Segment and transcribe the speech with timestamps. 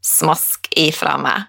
[0.00, 1.44] Smask ifra meg.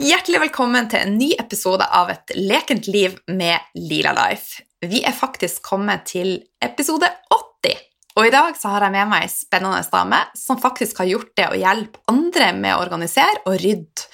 [0.00, 4.64] Hjertelig velkommen til en ny episode av Et lekent liv med Lila Life.
[4.80, 7.76] Vi er faktisk kommet til episode 80.
[8.16, 11.50] Og i dag har jeg med meg ei spennende dame som faktisk har gjort det
[11.52, 14.08] å hjelpe andre med å organisere og rydde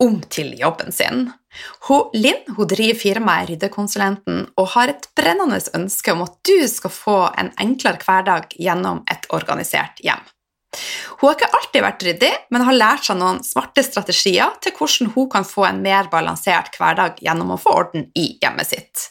[0.00, 1.26] om til jobben sin.
[1.84, 6.96] Hun, Linn hun driver firmaet Ryddekonsulenten og har et brennende ønske om at du skal
[6.96, 10.31] få en enklere hverdag gjennom et organisert hjem.
[11.20, 15.12] Hun har ikke alltid vært ryddig, men har lært seg noen smarte strategier til hvordan
[15.14, 19.08] hun kan få en mer balansert hverdag gjennom å få orden i hjemmet sitt.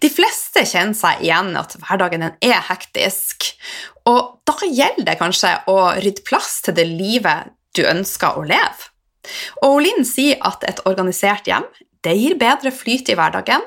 [0.00, 3.50] De fleste kjenner seg igjen at hverdagen er hektisk,
[4.08, 8.90] og da gjelder det kanskje å rydde plass til det livet du ønsker å leve.
[9.64, 11.66] Og Linn sier at et organisert hjem
[12.04, 13.62] det gir bedre flyt i hverdagen,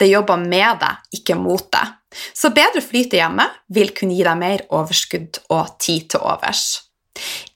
[0.00, 1.98] det jobber med deg, ikke mot deg.
[2.12, 6.82] Så bedre flyt i hjemmet vil kunne gi deg mer overskudd og tid til overs.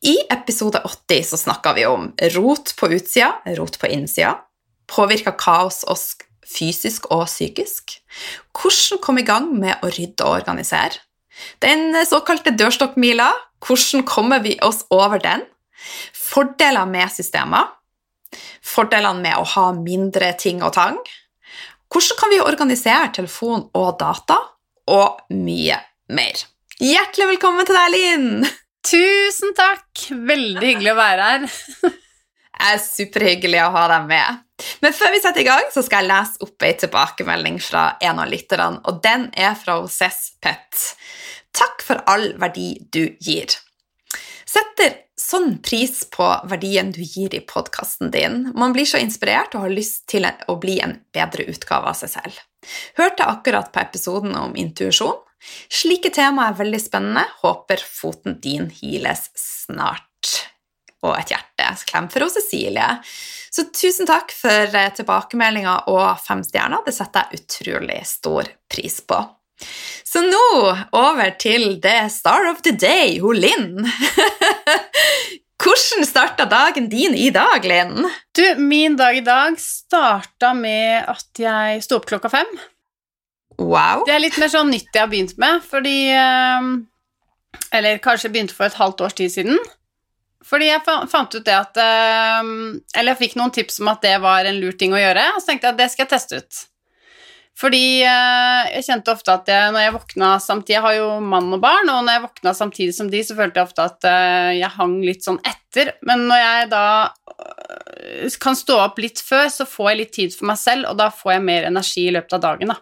[0.05, 4.37] I episode 80 så snakka vi om rot på utsida, rot på innsida.
[4.91, 6.13] Påvirker kaos oss
[6.47, 7.97] fysisk og psykisk?
[8.55, 11.03] Hvordan komme i gang med å rydde og organisere?
[11.61, 13.29] Den såkalte dørstokkmila,
[13.65, 15.45] hvordan kommer vi oss over den?
[16.17, 17.73] Fordeler med systemer.
[18.65, 20.99] Fordelene med å ha mindre ting og tang.
[21.93, 24.39] Hvordan kan vi organisere telefon og data?
[24.91, 25.79] Og mye
[26.15, 26.43] mer.
[26.83, 28.49] Hjertelig velkommen til deg, Linn!
[28.87, 30.09] Tusen takk!
[30.11, 31.47] Veldig hyggelig å være her.
[32.57, 34.43] Det er superhyggelig å ha deg med.
[34.81, 38.23] Men før vi setter i gang, så skal jeg lese opp ei tilbakemelding fra en
[38.23, 40.87] av lytterne, og den er fra Cess Pet.
[41.57, 43.53] Takk for all verdi du gir.
[44.57, 48.39] Setter sånn pris på verdien du gir i podkasten din.
[48.57, 52.15] Man blir så inspirert og har lyst til å bli en bedre utgave av seg
[52.15, 52.39] selv.
[52.97, 55.19] Hørte akkurat på episoden om intuisjon.
[55.69, 57.27] Slike tema er veldig spennende.
[57.43, 60.33] Håper foten din hiles snart.
[61.05, 61.69] Og et hjerte.
[61.91, 62.89] Klem for Cecilie.
[63.53, 66.81] Så tusen takk for eh, tilbakemeldinga og fem stjerner.
[66.87, 69.21] Det setter jeg utrolig stor pris på.
[70.07, 70.47] Så nå
[70.97, 73.85] over til the star of the day, hun Linn.
[75.67, 78.05] Hvordan starta dagen din i dag, Linn?
[78.37, 82.53] Du, min dag i dag starta med at jeg sto opp klokka fem.
[83.57, 84.05] Wow.
[84.07, 86.69] Det er litt mer sånn nytt jeg har begynt med, fordi eh,
[87.73, 89.59] Eller kanskje begynte for et halvt års tid siden.
[90.47, 92.53] Fordi jeg fant ut det at eh,
[92.93, 95.41] Eller jeg fikk noen tips om at det var en lur ting å gjøre, og
[95.41, 96.63] så tenkte jeg at det skal jeg teste ut.
[97.57, 101.55] Fordi eh, jeg kjente ofte at jeg, når jeg våkna samtidig Jeg har jo mann
[101.57, 104.51] og barn, og når jeg våkna samtidig som de, så følte jeg ofte at eh,
[104.59, 105.95] jeg hang litt sånn etter.
[106.05, 110.37] Men når jeg da eh, kan stå opp litt før, så får jeg litt tid
[110.37, 112.81] for meg selv, og da får jeg mer energi i løpet av dagen, da.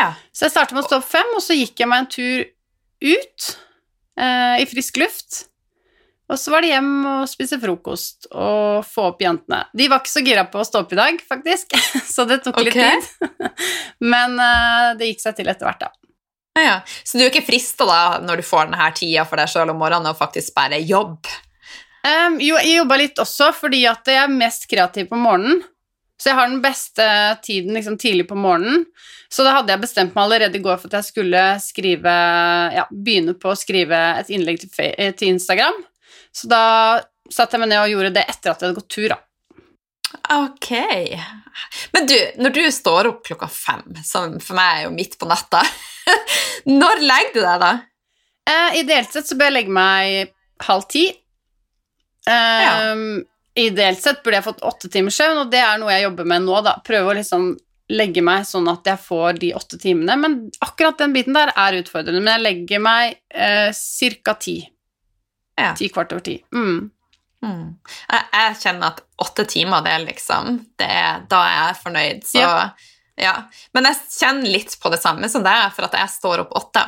[0.00, 0.08] Ja.
[0.34, 2.48] Så jeg startet med å stå opp fem, og så gikk jeg meg en tur
[3.06, 3.48] ut
[4.18, 5.44] eh, i frisk luft.
[6.30, 9.64] Og så var det hjem og spise frokost og få opp jentene.
[9.74, 11.74] De var ikke så gira på å stå opp i dag, faktisk,
[12.14, 13.32] så det tok litt tid.
[14.12, 15.90] Men uh, det gikk seg til etter hvert, da.
[16.58, 16.76] Ja, ja.
[17.04, 19.80] Så du er ikke frista da, når du får denne tida for deg sjøl om
[19.82, 21.26] morgenen, og faktisk bare jobb?
[22.06, 25.62] Um, jo, jeg jobba litt også fordi at jeg er mest kreativ på morgenen.
[26.20, 27.04] Så jeg har den beste
[27.44, 28.84] tiden liksom, tidlig på morgenen.
[29.32, 32.14] Så da hadde jeg bestemt meg allerede i går for at jeg skulle skrive,
[32.76, 35.78] ja, begynne på å skrive et innlegg til, eh, til Instagram.
[36.32, 36.62] Så da
[37.30, 39.18] satte jeg meg ned og gjorde det etter at jeg hadde gått tur, da.
[40.34, 40.70] Ok.
[41.94, 45.28] Men du, når du står opp klokka fem, som for meg er jo midt på
[45.30, 45.62] natta,
[46.80, 47.72] når legger du deg da?
[48.50, 50.32] Eh, ideelt sett så bør jeg legge meg
[50.66, 51.08] halv ti.
[51.10, 52.72] Eh, Ja.
[53.60, 56.44] Ideelt sett burde jeg fått åtte timers søvn, og det er noe jeg jobber med
[56.46, 56.60] nå.
[56.64, 56.76] da.
[56.86, 57.48] Prøve å liksom
[57.90, 60.14] legge meg sånn at jeg får de åtte timene.
[60.16, 62.22] Men akkurat den biten der er utfordrende.
[62.22, 63.74] Men jeg legger meg eh,
[64.24, 64.36] ca.
[64.38, 64.54] ti.
[65.60, 65.74] Ja.
[65.76, 66.38] Ti kvart over ti.
[66.54, 66.88] Mm.
[67.40, 67.66] Mm.
[67.80, 72.26] Jeg, jeg, kjenner at åtte timer, det er liksom det er, Da er jeg fornøyd.
[72.28, 72.56] Så ja.
[73.20, 73.36] ja.
[73.76, 76.84] Men jeg kjenner litt på det samme som deg, for at jeg står opp åtte.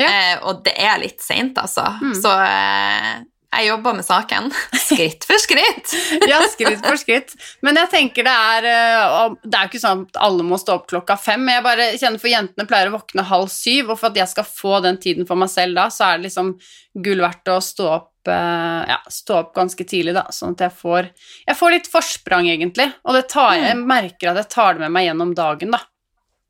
[0.00, 0.08] Ja.
[0.08, 1.84] Eh, og det er litt seint, altså.
[2.00, 2.16] Mm.
[2.16, 3.20] Så eh,
[3.50, 4.50] jeg jobber med saken.
[4.78, 5.90] Skritt for skritt.
[6.30, 7.34] ja, skritt for skritt.
[7.66, 10.76] Men jeg tenker det er eh, Det er jo ikke sånn at alle må stå
[10.78, 11.48] opp klokka fem.
[11.50, 14.46] Jeg bare kjenner for jentene pleier å våkne halv syv, og for at jeg skal
[14.46, 16.54] få den tiden for meg selv da, så er det liksom
[17.02, 21.08] gull verdt å stå opp, ja, stå opp ganske tidlig, da, sånn at jeg får
[21.46, 23.86] Jeg får litt forsprang, egentlig, og det tar, jeg mm.
[23.88, 25.80] merker at jeg tar det med meg gjennom dagen, da.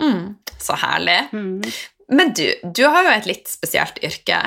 [0.00, 0.22] Mm,
[0.58, 1.18] så herlig.
[1.36, 1.60] Mm.
[2.10, 4.38] Men du, du har jo et litt spesielt yrke.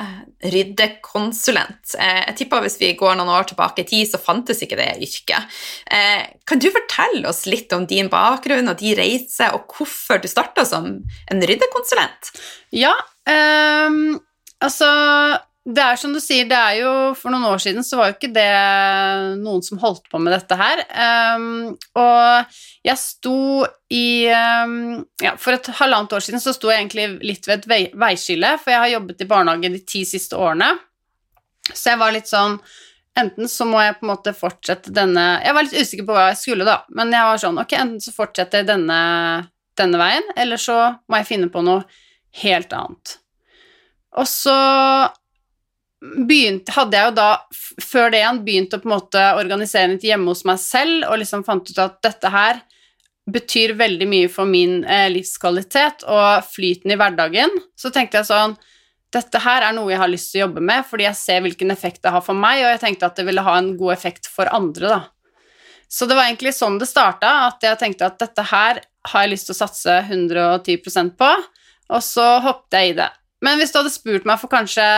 [0.52, 1.94] Ryddekonsulent.
[1.96, 4.90] Eh, jeg tipper hvis vi går noen år tilbake i tid, så fantes ikke det
[5.06, 5.56] yrket.
[5.88, 10.28] Eh, kan du fortelle oss litt om din bakgrunn og din reise, og hvorfor du
[10.28, 10.90] starta som
[11.32, 12.34] en ryddekonsulent?
[12.76, 12.92] Ja,
[13.24, 14.18] um,
[14.60, 14.90] altså
[15.64, 18.16] det er som du sier, det er jo For noen år siden så var jo
[18.18, 18.48] ikke det
[19.40, 20.82] noen som holdt på med dette her.
[21.38, 26.82] Um, og jeg sto i um, Ja, for et halvannet år siden så sto jeg
[26.82, 30.36] egentlig litt ved et vei, veiskille, for jeg har jobbet i barnehage de ti siste
[30.36, 30.68] årene.
[31.72, 32.58] Så jeg var litt sånn
[33.16, 36.28] Enten så må jeg på en måte fortsette denne Jeg var litt usikker på hva
[36.32, 39.00] jeg skulle, da, men jeg var sånn Ok, enten så fortsetter jeg denne,
[39.78, 40.78] denne veien, eller så
[41.08, 41.86] må jeg finne på noe
[42.42, 43.20] helt annet.
[44.18, 44.54] Og så
[46.28, 47.28] begynte, hadde jeg jo da
[47.82, 51.18] før det igjen begynt å på en måte organisere litt hjemme hos meg selv og
[51.22, 52.60] liksom fant ut at dette her
[53.30, 57.52] betyr veldig mye for min eh, livskvalitet og flyten i hverdagen.
[57.76, 58.56] Så tenkte jeg sånn
[59.14, 61.70] Dette her er noe jeg har lyst til å jobbe med, fordi jeg ser hvilken
[61.70, 64.26] effekt det har for meg, og jeg tenkte at det ville ha en god effekt
[64.26, 64.96] for andre, da.
[65.86, 69.30] Så det var egentlig sånn det starta, at jeg tenkte at dette her har jeg
[69.30, 71.30] lyst til å satse 110% på,
[71.94, 73.06] og så hoppet jeg i det.
[73.46, 74.88] Men hvis du hadde spurt meg for kanskje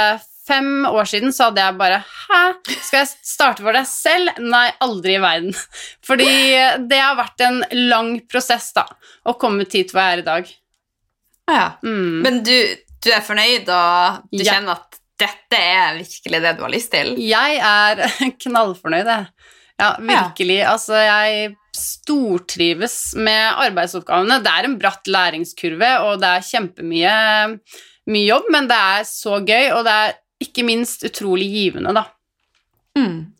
[0.46, 2.40] fem år siden så hadde jeg bare Hæ,
[2.70, 4.38] skal jeg starte for deg selv?
[4.42, 5.56] Nei, aldri i verden.
[6.06, 6.30] Fordi
[6.90, 8.86] det har vært en lang prosess, da,
[9.26, 10.54] å komme hit hvor jeg er i dag.
[11.50, 11.66] Ja.
[11.86, 12.22] Mm.
[12.24, 12.54] Men du,
[13.02, 14.56] du, er fornøyd, og du ja.
[14.56, 17.14] kjenner at dette er virkelig det du har lyst til?
[17.22, 18.02] Jeg er
[18.46, 19.52] knallfornøyd, jeg.
[19.76, 20.60] Ja, virkelig.
[20.62, 20.72] Ja.
[20.72, 24.40] Altså, jeg stortrives med arbeidsoppgavene.
[24.44, 27.16] Det er en bratt læringskurve, og det er kjempemye
[28.06, 32.06] mye jobb, men det er så gøy, og det er ikke minst utrolig givende, da.
[32.96, 33.36] Mm.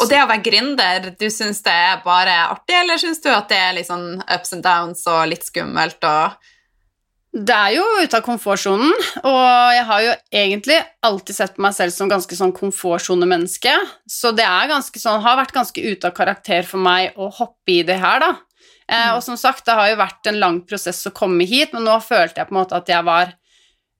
[0.00, 3.46] Og det å være gründer, du syns det er bare artig, eller syns du at
[3.52, 6.50] det er litt sånn ups and downs og litt skummelt og
[7.34, 8.92] Det er jo ute av komfortsonen,
[9.26, 13.72] og jeg har jo egentlig alltid sett på meg selv som ganske sånn komfortsonemenneske,
[14.06, 17.74] så det er ganske sånn, har vært ganske ute av karakter for meg å hoppe
[17.74, 18.30] i det her, da.
[18.86, 19.16] Eh, mm.
[19.16, 21.98] og som sagt, det har jo vært en lang prosess å komme hit, men nå
[22.06, 23.34] følte jeg på en måte at jeg var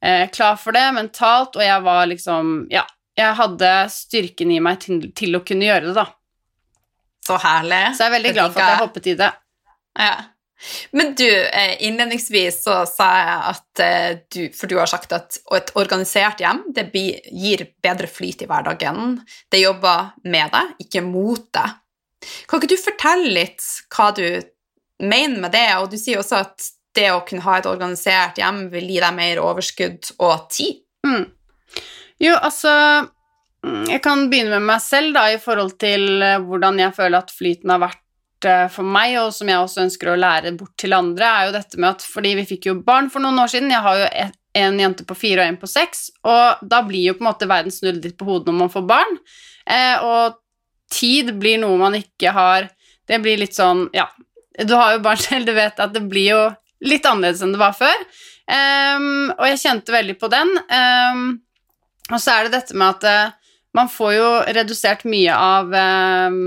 [0.05, 2.85] eh, klar for det mentalt, og jeg var liksom Ja,
[3.19, 6.09] jeg hadde styrken i meg til, til, å kunne gjøre det, da.
[7.25, 7.83] Så herlig.
[7.97, 9.33] Så jeg er veldig glad for at jeg hoppet i det.
[10.05, 10.15] Ja.
[10.91, 15.39] Men du, eh, innledningsvis så sa jeg at eh, du For du har sagt at
[15.57, 19.19] et organisert hjem det gir bedre flyt i hverdagen.
[19.53, 21.81] Det jobber med deg, ikke mot deg.
[22.49, 24.25] Kan ikke du fortelle litt hva du
[25.05, 25.69] mener med det?
[25.83, 29.17] Og du sier også at det å kunne ha et organisert hjem vil gi deg
[29.17, 30.81] mer overskudd og tid?
[31.07, 31.27] Mm.
[32.23, 32.71] Jo, altså
[33.67, 37.19] mm, Jeg kan begynne med meg selv da, i forhold til eh, hvordan jeg føler
[37.21, 40.77] at flyten har vært eh, for meg, og som jeg også ønsker å lære bort
[40.81, 43.53] til andre, er jo dette med at fordi vi fikk jo barn for noen år
[43.53, 44.09] siden Jeg har jo
[44.55, 47.51] en jente på fire og en på seks, og da blir jo på en måte
[47.51, 49.17] verden snudd litt på hodet når man får barn.
[49.67, 50.39] Eh, og
[50.95, 52.69] tid blir noe man ikke har
[53.09, 54.05] Det blir litt sånn Ja,
[54.61, 56.43] du har jo barn selv, du vet at det blir jo
[56.85, 58.07] litt annerledes enn det var før.
[58.45, 60.53] Um, og jeg kjente veldig på den.
[60.69, 61.27] Um,
[62.13, 66.41] og så er det dette med at uh, man får jo redusert mye av uh,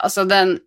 [0.00, 0.58] altså den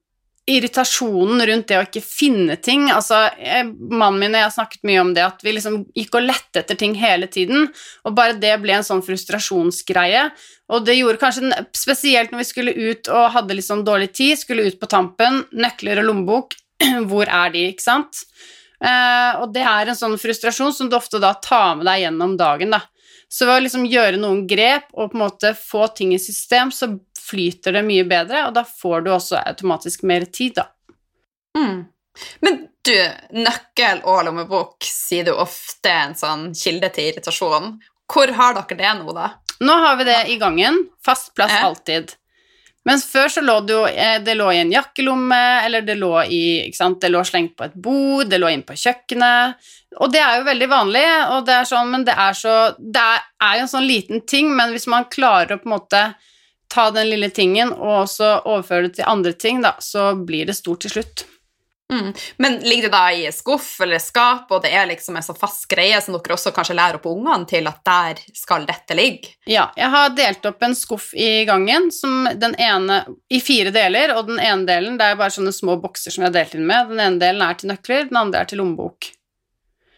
[0.47, 2.85] irritasjonen rundt det å ikke finne ting.
[2.93, 6.15] Altså, jeg, mannen min og jeg har snakket mye om det, at vi liksom gikk
[6.15, 7.67] og lette etter ting hele tiden,
[8.07, 10.29] og bare det ble en sånn frustrasjonsgreie.
[10.71, 14.39] Og det gjorde kanskje Spesielt når vi skulle ut og hadde litt sånn dårlig tid,
[14.39, 16.55] skulle ut på tampen, nøkler og lommebok,
[17.11, 18.23] hvor er de, ikke sant?
[18.83, 22.37] Uh, og det er en sånn frustrasjon som du ofte da tar med deg gjennom
[22.37, 22.83] dagen, da.
[23.27, 26.71] Så ved å liksom gjøre noen grep og på en måte få ting i system,
[26.71, 26.93] så
[27.27, 30.69] flyter det mye bedre, og da får du også automatisk mer tid, da.
[31.57, 31.87] Mm.
[32.45, 32.95] Men du,
[33.35, 37.75] nøkkel og lommebok sier du ofte er en sånn kilde til irritasjon.
[38.07, 39.33] Hvor har dere det nå, da?
[39.59, 40.85] Nå har vi det i gangen.
[41.03, 42.13] Fast plass alltid.
[42.87, 46.13] Mens før så lå det jo eh, Det lå i en jakkelomme, eller det lå
[46.23, 49.67] i ikke sant, Det lå slengt på et bord, det lå inn på kjøkkenet.
[49.97, 53.03] Og det er jo veldig vanlig, og det er sånn, men det er så Det
[53.03, 56.03] er, jo en sånn liten ting, men hvis man klarer å på en måte
[56.71, 60.57] ta den lille tingen og så overføre det til andre ting, da, så blir det
[60.57, 61.23] stort til slutt.
[61.93, 62.13] Mm.
[62.37, 65.63] Men ligger det da i skuff eller skap, og det er liksom en sånn fast
[65.71, 69.31] greie som dere også kanskje lærer opp ungene til at der skal dette ligge?
[69.47, 74.17] Ja, jeg har delt opp en skuff i gangen som den ene, i fire deler,
[74.17, 76.67] og den ene delen det er bare sånne små bokser som jeg har delt inn
[76.67, 76.91] med.
[76.91, 79.13] Den ene delen er til nøkler, den andre er til lommebok.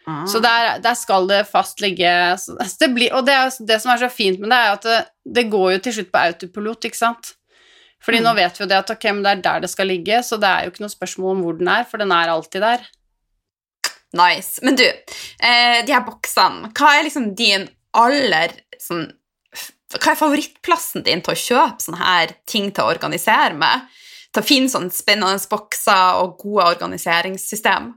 [0.06, 0.22] Ah.
[0.30, 2.08] Så der, der skal det fast ligge
[2.80, 5.02] det blir, Og det, er, det som er så fint med det, er at det,
[5.26, 7.34] det går jo til slutt på autopilot, ikke sant?
[8.00, 8.24] Fordi Mm.
[8.24, 10.38] nå vet vi jo det at ok, men det er der det skal ligge, så
[10.40, 12.86] det er jo ikke noe spørsmål om hvor den er, for den er alltid der.
[14.12, 14.58] Nice.
[14.62, 19.12] Men du, eh, de her boksene, hva er liksom din aller sånn
[19.90, 23.88] Hva er favorittplassen din til å kjøpe sånne her ting til å organisere med?
[24.32, 27.88] Til å finne sånne spennende bokser og gode organiseringssystem?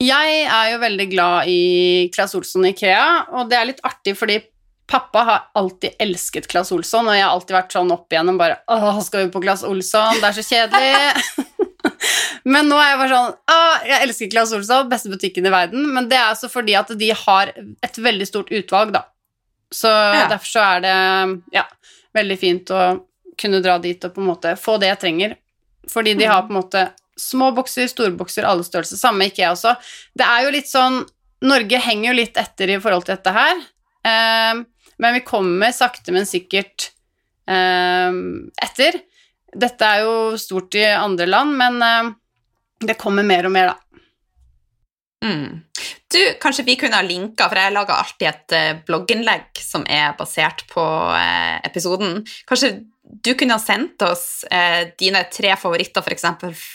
[0.00, 4.16] Jeg er jo veldig glad i Claes Olsson i Ikea, og det er litt artig
[4.16, 4.38] fordi
[4.86, 8.58] pappa har alltid elsket Claes Olsson, og jeg har alltid vært sånn opp igjennom bare
[8.68, 10.20] Åh, skal vi på Claes Olsson?
[10.20, 11.62] Det er så kjedelig.
[12.52, 15.86] men nå er jeg bare sånn Åh, jeg elsker Claes Olsson, beste butikken i verden,
[15.94, 19.06] men det er altså fordi at de har et veldig stort utvalg, da.
[19.74, 20.26] Så Ja.
[20.30, 20.96] derfor så er det
[21.56, 21.64] ja,
[22.14, 22.82] veldig fint å
[23.40, 25.32] kunne dra dit og på en måte få det jeg trenger.
[25.90, 26.84] Fordi de har på en måte
[27.18, 28.98] små bokser, store bokser, alle størrelser.
[29.00, 29.74] Samme ikke jeg også.
[30.16, 31.02] Det er jo litt sånn
[31.44, 33.58] Norge henger jo litt etter i forhold til dette her.
[34.06, 34.62] Eh,
[34.98, 36.90] men vi kommer sakte, men sikkert
[37.50, 38.10] eh,
[38.66, 39.00] etter.
[39.54, 42.12] Dette er jo stort i andre land, men eh,
[42.90, 43.80] det kommer mer og mer, da.
[45.24, 45.62] Mm.
[46.12, 50.12] Du, kanskje vi kunne ha linka, for jeg lager alltid et eh, blogginnlegg som er
[50.18, 50.84] basert på
[51.16, 52.20] eh, episoden.
[52.48, 52.74] Kanskje
[53.24, 56.26] du kunne ha sendt oss eh, dine tre favoritter, f.eks.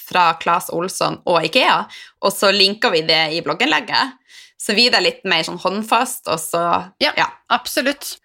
[0.09, 1.81] fra Claes Olsson og Ikea,
[2.25, 4.18] og så linker vi det i blogginnlegget.
[4.60, 6.63] Så vi det litt mer sånn håndfast, og så
[7.01, 7.13] Ja.
[7.18, 7.30] ja.
[7.50, 8.18] Absolutt.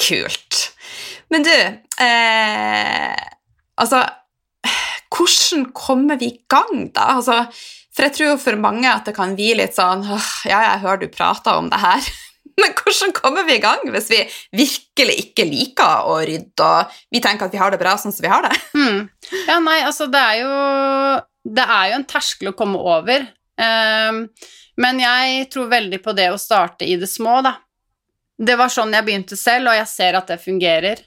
[0.00, 0.70] Kult.
[1.30, 1.52] Men du,
[2.00, 3.16] eh,
[3.76, 4.06] altså
[5.10, 7.16] Hvordan kommer vi i gang, da?
[7.18, 7.42] Altså,
[7.92, 10.04] for jeg tror for mange at det kan bli litt sånn
[10.48, 12.06] Ja, jeg hører du prater om det her.
[12.60, 14.20] Men hvordan kommer vi i gang hvis vi
[14.60, 18.24] virkelig ikke liker å rydde, og vi tenker at vi har det bra sånn som
[18.24, 18.54] vi har det?
[18.80, 19.08] Mm.
[19.46, 20.52] Ja, nei, altså det er jo
[21.56, 23.26] Det er jo en terskel å komme over.
[23.60, 24.24] Ehm,
[24.80, 27.56] men jeg tror veldig på det å starte i det små, da.
[28.40, 31.02] Det var sånn jeg begynte selv, og jeg ser at det fungerer.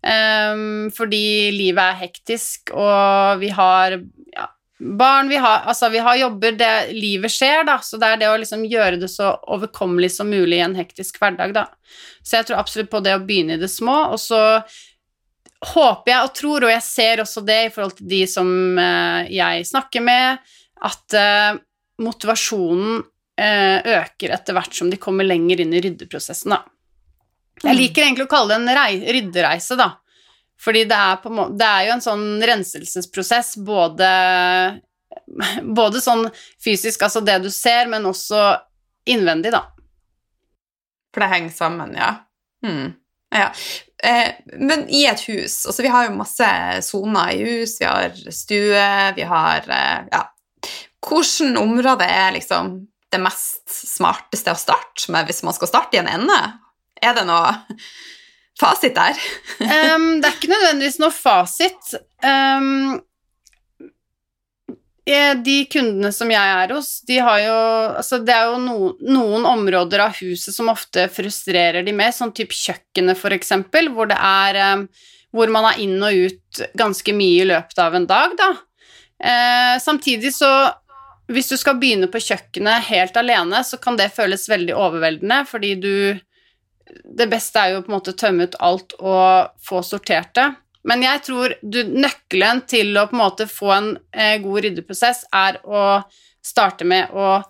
[0.00, 3.98] Um, fordi livet er hektisk, og vi har
[4.32, 4.46] ja,
[4.78, 7.76] barn, vi har, altså, vi har jobber, det, livet skjer, da.
[7.84, 11.20] Så det er det å liksom gjøre det så overkommelig som mulig i en hektisk
[11.20, 11.66] hverdag, da.
[12.22, 14.40] Så jeg tror absolutt på det å begynne i det små, og så
[15.74, 19.30] håper jeg og tror, og jeg ser også det i forhold til de som eh,
[19.34, 20.50] jeg snakker med,
[20.86, 21.58] at eh,
[22.04, 23.00] motivasjonen
[23.38, 26.62] øker etter hvert som de kommer lenger inn i ryddeprosessen, da.
[27.62, 27.78] Jeg Mm.
[27.80, 29.88] liker egentlig å kalle det en rei ryddereise, da.
[30.58, 34.80] Fordi det er, på, det er jo en sånn renselsesprosess, både,
[35.80, 36.24] både sånn
[36.64, 38.56] fysisk, altså det du ser, men også
[39.06, 39.64] innvendig, da.
[41.14, 42.14] For det henger sammen, ja.
[42.64, 42.94] Hmm.
[43.34, 43.52] ja.
[44.02, 46.48] Eh, men i et hus altså Vi har jo masse
[46.86, 50.24] soner i hus, vi har stue, vi har eh, Ja.
[51.08, 56.02] Hvilket område er liksom det mest smarteste å starte med hvis man skal starte i
[56.02, 56.38] en ende?
[57.02, 57.54] Er det noe
[58.58, 59.18] fasit der?
[59.94, 61.94] um, det er ikke nødvendigvis noe fasit.
[65.08, 67.58] Eh, de kundene som jeg er hos, de har jo
[67.98, 72.34] Altså, det er jo no, noen områder av huset som ofte frustrerer de mer, sånn
[72.36, 74.88] type kjøkkenet, for eksempel, hvor det er um,
[75.32, 78.50] Hvor man er inn og ut ganske mye i løpet av en dag, da.
[79.18, 80.50] Eh, samtidig så
[81.28, 85.74] hvis du skal begynne på kjøkkenet helt alene, så kan det føles veldig overveldende, fordi
[85.82, 85.92] du
[86.88, 90.46] det beste er jo på en måte å tømme ut alt og få sortert det.
[90.88, 95.26] Men jeg tror du, nøkkelen til å på en måte få en eh, god ryddeprosess
[95.34, 96.00] er å
[96.44, 97.42] starte med å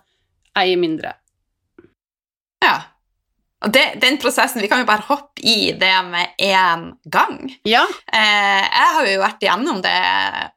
[0.59, 1.13] eie mindre.
[2.65, 2.75] Ja.
[3.59, 7.41] Det, den prosessen Vi kan jo bare hoppe i det med én gang.
[7.67, 9.97] Ja, Eh, jeg har jo vært igjennom det,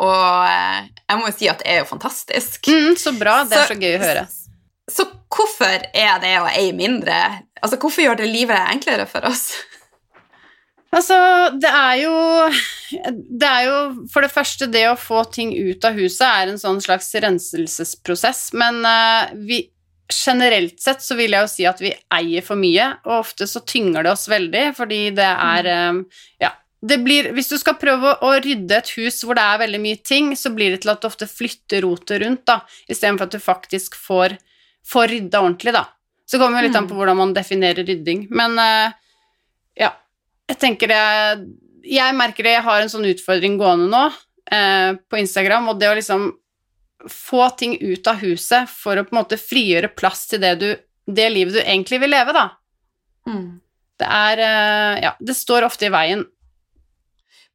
[0.02, 2.71] og eh, jeg må jo si at det er jo fantastisk.
[2.71, 3.42] mm, så bra.
[3.49, 4.25] Det er så gøy å høre.
[4.90, 7.18] Så hvorfor er det å eie mindre
[7.62, 9.52] Altså, hvorfor gjør det livet enklere for oss?
[10.92, 11.16] Altså,
[11.62, 12.16] det er jo
[13.38, 13.76] Det er jo
[14.12, 18.50] for det første det å få ting ut av huset er en sånn slags renselsesprosess,
[18.59, 19.62] men uh, vi
[20.12, 23.62] Generelt sett så vil jeg jo si at vi eier for mye, og ofte så
[23.66, 26.02] tynger det oss veldig, fordi det er eh,
[26.47, 26.57] Ja.
[26.83, 30.00] Det blir, hvis du skal prøve å, rydde et hus hvor det er veldig mye
[30.02, 32.57] ting, så blir det til at du ofte flytter rotet rundt, da,
[32.90, 34.35] istedenfor at du faktisk får,
[34.90, 35.85] får rydda ordentlig, da.
[36.26, 38.25] Så kommer det litt an på hvordan man definerer rydding.
[38.35, 38.99] Men eh,
[39.78, 39.92] ja,
[40.50, 41.04] jeg tenker det
[41.87, 44.02] jeg merker det, jeg har en sånn utfordring gående nå
[44.54, 46.28] eh, på Instagram, og det å liksom
[47.11, 50.68] få ting ut av huset for å på en måte frigjøre plass til det, du,
[51.06, 52.47] det livet du egentlig vil leve, da.
[53.28, 53.49] Mm.
[54.02, 56.25] Det er eh, Ja, det står ofte i veien.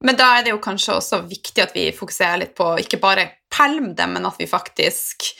[0.06, 3.30] Men da er det jo kanskje også viktig at vi fokuserer litt på ikke bare
[3.54, 5.32] pælme det, men at vi faktisk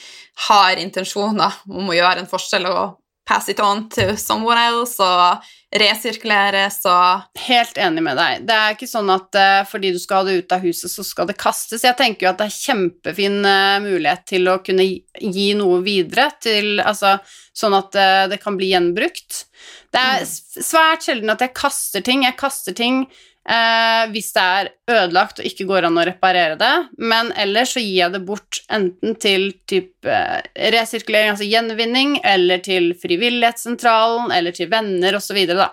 [0.48, 2.98] har intensjoner om å gjøre en forskjell og
[3.28, 5.46] pass it on to someone else og
[5.76, 8.46] resirkuleres og Helt enig med deg.
[8.48, 11.04] Det er ikke sånn at uh, fordi du skal ha det ut av huset, så
[11.06, 11.84] skal det kastes.
[11.84, 15.82] Jeg tenker jo at det er kjempefin uh, mulighet til å kunne gi, gi noe
[15.86, 17.18] videre til Altså
[17.58, 19.44] sånn at uh, det kan bli gjenbrukt.
[19.92, 20.36] Det er mm.
[20.64, 22.24] svært sjelden at jeg kaster ting.
[22.28, 23.06] Jeg kaster ting
[23.50, 27.84] eh, hvis det er ødelagt og ikke går an å reparere det, men ellers så
[27.84, 30.42] gir jeg det bort enten til typ eh,
[30.76, 35.72] resirkulering, altså gjenvinning, eller til Frivillighetssentralen, eller til venner osv., da.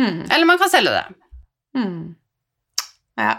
[0.00, 0.24] Mm.
[0.30, 1.04] Eller man kan selge det.
[1.76, 2.16] Mm.
[3.20, 3.34] Ja.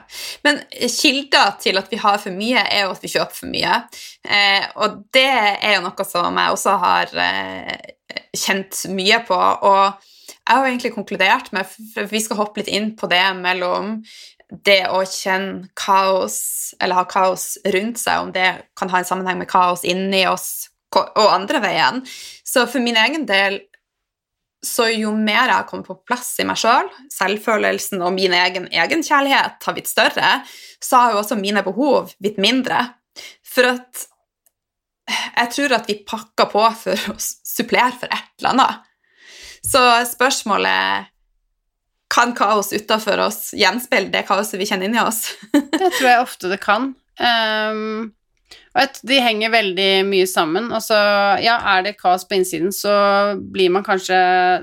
[0.45, 3.79] Men kilder til at vi har for mye, er jo at vi kjøper for mye.
[4.21, 7.75] Eh, og det er jo noe som jeg også har eh,
[8.38, 9.38] kjent mye på.
[9.38, 10.11] Og
[10.48, 14.00] jeg har egentlig konkludert med, for vi skal hoppe litt inn på det mellom
[14.65, 19.39] det å kjenne kaos, eller ha kaos rundt seg, om det kan ha en sammenheng
[19.39, 22.01] med kaos inni oss og andre veien.
[22.43, 23.62] Så for min egen del
[24.62, 28.36] så jo mer jeg har kommet på plass i meg sjøl, selv, selvfølelsen og min
[28.38, 30.33] egen egenkjærlighet har blitt større,
[30.83, 32.83] så har jo også mine behov blitt mindre.
[33.48, 34.05] For at
[35.10, 38.90] jeg tror at vi pakker på for å supplere for et eller annet.
[39.68, 41.12] Så spørsmålet
[42.12, 45.30] kan kaos utafor oss gjenspeile det kaoset vi kjenner inni oss?
[45.54, 46.91] det tror jeg ofte det kan.
[47.21, 48.12] Um,
[49.08, 50.69] de henger veldig mye sammen.
[50.76, 50.97] Altså,
[51.43, 52.91] ja, er det kaos på innsiden, så
[53.52, 54.17] blir man kanskje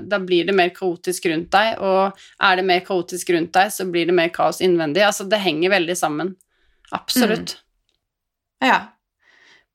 [0.09, 3.85] Da blir det mer kaotisk rundt deg, og er det mer kaotisk rundt deg, så
[3.89, 5.05] blir det mer kaos innvendig.
[5.05, 6.35] Altså, det henger veldig sammen.
[6.91, 7.57] Absolutt.
[7.57, 8.69] Mm.
[8.69, 8.79] Ja.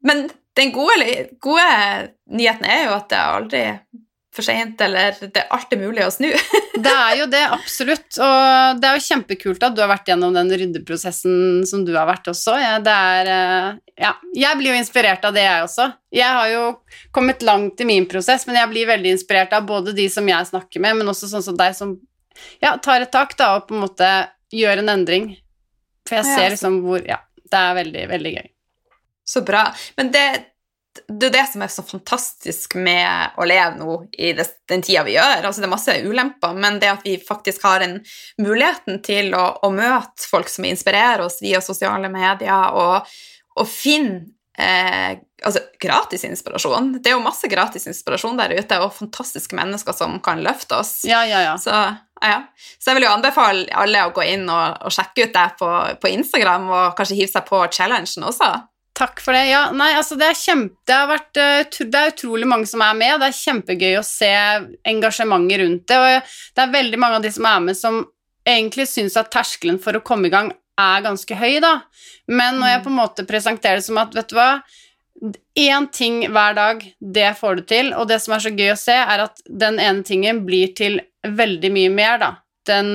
[0.04, 0.26] Men
[0.58, 1.68] den gode, gode
[2.30, 3.62] nyheten er jo at det aldri
[4.34, 6.26] for seint, eller det er alltid mulig å snu.
[6.86, 8.08] det er jo det, absolutt.
[8.18, 12.08] Og det er jo kjempekult at du har vært gjennom den ryddeprosessen som du har
[12.08, 12.56] vært også.
[12.58, 13.68] Ja, det er eh,
[14.02, 15.86] Ja, jeg blir jo inspirert av det, jeg også.
[16.14, 16.64] Jeg har jo
[17.14, 20.50] kommet langt i min prosess, men jeg blir veldig inspirert av både de som jeg
[20.50, 21.94] snakker med, men også sånn som deg som
[22.58, 24.10] ja, tar et tak da, og på en måte
[24.54, 25.30] gjør en endring.
[26.08, 28.50] For jeg ser liksom hvor Ja, det er veldig, veldig gøy.
[29.24, 29.68] Så bra.
[29.96, 30.26] Men det
[31.09, 35.02] det er det som er så fantastisk med å leve nå i det, den tida
[35.07, 35.42] vi gjør.
[35.42, 37.98] Altså, det er masse ulemper, men det at vi faktisk har en
[38.42, 43.11] muligheten til å, å møte folk som inspirerer oss via sosiale medier, og,
[43.59, 44.22] og finne
[44.59, 46.94] eh, altså, gratis inspirasjon.
[47.00, 51.00] Det er jo masse gratis inspirasjon der ute, og fantastiske mennesker som kan løfte oss.
[51.09, 51.57] Ja, ja, ja.
[51.61, 51.74] Så,
[52.22, 52.38] ja.
[52.78, 55.72] Så jeg vil jo anbefale alle å gå inn og, og sjekke ut det på,
[56.00, 58.52] på Instagram, og kanskje hive seg på challengen også.
[58.94, 59.48] Takk for det.
[59.50, 60.76] Ja, nei, altså det er kjempe...
[60.87, 63.16] Det, har vært, eh, det er utrolig mange som er med.
[63.18, 64.30] Det er kjempegøy å se
[64.87, 65.98] engasjementet rundt det.
[65.98, 68.04] Og det er veldig mange av de som er med, som
[68.46, 71.74] egentlig syns at terskelen for å komme i gang er ganske høy, da.
[72.30, 74.50] Men når jeg på en måte presenterer det som at, vet du hva
[75.57, 77.92] Én ting hver dag, det får du til.
[77.96, 80.98] Og det som er så gøy å se, er at den ene tingen blir til
[81.24, 82.30] veldig mye mer, da.
[82.66, 82.90] Den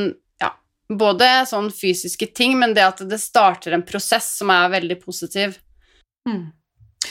[0.90, 5.58] både sånn fysiske ting, men det at det starter en prosess som er veldig positiv.
[6.30, 6.48] Mm.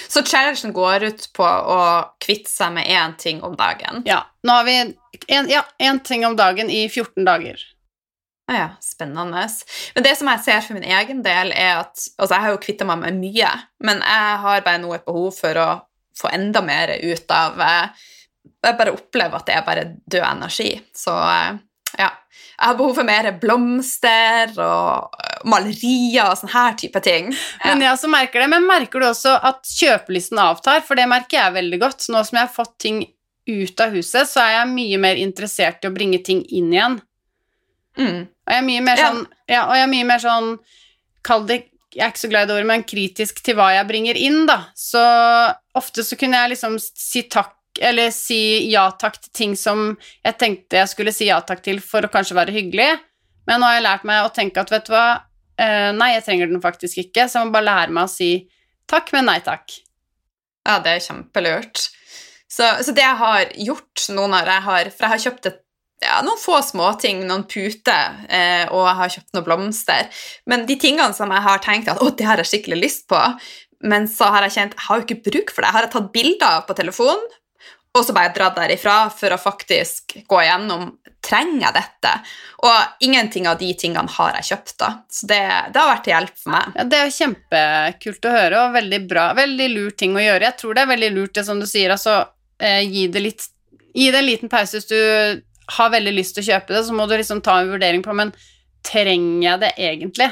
[0.08, 1.80] Så challengen går ut på å
[2.20, 4.02] kvitte seg med én ting om dagen?
[4.08, 4.22] Ja.
[4.44, 4.76] Nå har vi
[5.32, 5.64] én ja,
[6.04, 7.60] ting om dagen i 14 dager.
[8.48, 9.48] Ah, ja, spennende.
[9.94, 12.60] Men det som jeg ser for min egen del, er at Altså, jeg har jo
[12.62, 13.50] kvitta meg med mye,
[13.84, 15.68] men jeg har bare nå et behov for å
[16.18, 18.06] få enda mer ut av eh,
[18.64, 20.70] Jeg bare opplever at det er bare død energi.
[20.96, 21.60] Så eh,
[22.00, 22.08] ja.
[22.58, 27.30] Jeg har behov for mer blomster og malerier og sånne her type ting.
[27.64, 28.48] Men jeg også merker det.
[28.52, 30.82] Men merker du også at kjøpelysten avtar?
[30.86, 32.08] For det merker jeg veldig godt.
[32.12, 33.02] Nå som jeg har fått ting
[33.48, 36.98] ut av huset, så er jeg mye mer interessert i å bringe ting inn igjen.
[37.98, 38.20] Mm.
[38.28, 39.64] Og jeg er mye mer sånn, ja.
[39.64, 40.52] og jeg er mye mer sånn
[41.26, 41.56] Kall det
[41.96, 44.42] jeg er ikke så glad i det ordet, men kritisk til hva jeg bringer inn,
[44.46, 44.58] da.
[44.76, 45.00] Så
[45.78, 47.54] ofte så kunne jeg liksom si takk
[47.88, 49.92] eller si ja takk til ting som
[50.26, 52.90] jeg tenkte jeg skulle si ja takk til for å kanskje være hyggelig,
[53.48, 55.06] men nå har jeg lært meg å tenke at vet du hva,
[55.60, 58.32] uh, nei, jeg trenger den faktisk ikke, så jeg må bare lære meg å si
[58.90, 59.74] takk, men nei takk.
[60.68, 61.88] Ja, det er kjempelurt.
[62.48, 65.58] Så, så det jeg har gjort nå når jeg har For jeg har kjøpt et,
[66.00, 70.20] ja, noen få småting, noen puter, eh, og jeg har kjøpt noen blomster.
[70.48, 73.18] Men de tingene som jeg har tenkt at å, det har jeg skikkelig lyst på,
[73.88, 75.70] men så har jeg kjent jeg har jo ikke bruk for det.
[75.70, 77.26] Jeg har tatt bilder på telefonen,
[77.96, 80.90] og så bare dratt derifra for å faktisk gå gjennom
[81.24, 82.12] trenger jeg dette?
[82.68, 84.90] Og ingenting av de tingene har jeg kjøpt, da.
[85.10, 85.40] Så det,
[85.72, 86.76] det har vært til hjelp for meg.
[86.78, 89.28] Ja, det er kjempekult å høre, og veldig bra.
[89.38, 90.46] Veldig lur ting å gjøre.
[90.50, 92.20] Jeg tror det er veldig lurt, det som du sier, altså
[92.62, 93.48] eh, gi det litt
[93.98, 94.98] Gi det en liten pause hvis du
[95.74, 98.12] har veldig lyst til å kjøpe det, så må du liksom ta en vurdering på
[98.14, 98.30] men
[98.86, 100.28] trenger jeg det egentlig?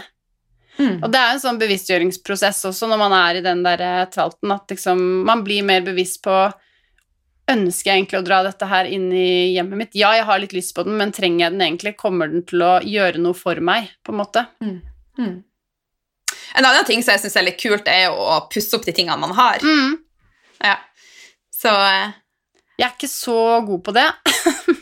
[0.76, 1.00] Mm.
[1.00, 4.52] Og det er en sånn bevisstgjøringsprosess også når man er i den der eh, tralten,
[4.54, 6.36] at liksom man blir mer bevisst på
[7.46, 9.92] Ønsker jeg egentlig å dra dette her inn i hjemmet mitt?
[9.98, 11.94] Ja, jeg har litt lyst på den, men trenger jeg den egentlig?
[12.00, 14.42] Kommer den til å gjøre noe for meg, på en måte?
[14.64, 14.80] Mm.
[16.56, 19.20] En annen ting som jeg syns er litt kult, er å pusse opp de tingene
[19.22, 19.62] man har.
[19.62, 19.94] Mm.
[20.64, 20.78] Ja.
[21.54, 22.16] Så eh,
[22.76, 24.08] Jeg er ikke så god på det.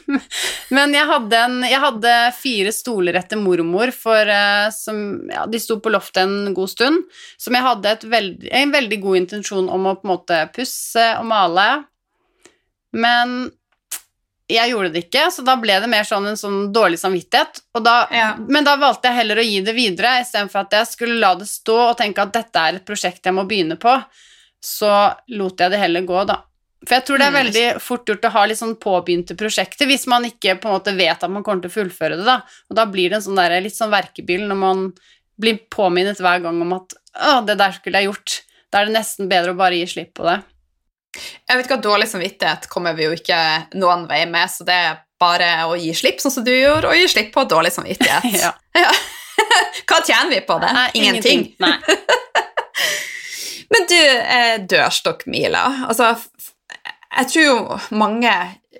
[0.75, 4.99] Men jeg hadde, en, jeg hadde fire stoler etter mormor, for, uh, som,
[5.31, 7.05] ja, de sto på loftet en god stund,
[7.39, 11.29] som jeg hadde veld, en veldig god intensjon om å på en måte pusse og
[11.31, 11.69] male.
[12.95, 13.51] Men
[14.51, 17.63] jeg gjorde det ikke, så da ble det mer sånn en sånn dårlig samvittighet.
[17.75, 18.35] Og da, Ja.
[18.37, 21.49] Men da valgte jeg heller å gi det videre, istedenfor at jeg skulle la det
[21.49, 23.95] stå og tenke at dette er et prosjekt jeg må begynne på.
[24.61, 24.91] Så
[25.33, 26.43] lot jeg det heller gå, da.
[26.85, 27.41] For jeg tror det er Mm.
[27.45, 30.95] veldig fort gjort å ha litt sånn påbegynte prosjekter hvis man ikke på en måte
[30.97, 32.43] vet at man kommer til å fullføre det, da.
[32.71, 34.93] Og da blir det en sånn der, litt sånn verkebyll når man
[35.41, 38.43] blir påminnet hver gang om at å, det der skulle jeg gjort.
[38.71, 40.43] Da er det nesten bedre å bare gi slipp på det.
[41.15, 43.41] Jeg vet ikke dårlig samvittighet kommer vi jo ikke
[43.79, 46.99] noen vei med, så det er bare å gi slipp, sånn som du gjorde, og
[46.99, 48.31] gi slipp på dårlig samvittighet.
[48.45, 48.55] Ja.
[48.75, 48.91] Ja.
[49.87, 50.71] Hva tjener vi på det?
[50.75, 51.45] Nei, Ingenting.
[51.63, 51.77] Nei.
[53.71, 56.13] Men du, eh, dørstokkmila Altså,
[57.17, 58.33] jeg tror jo mange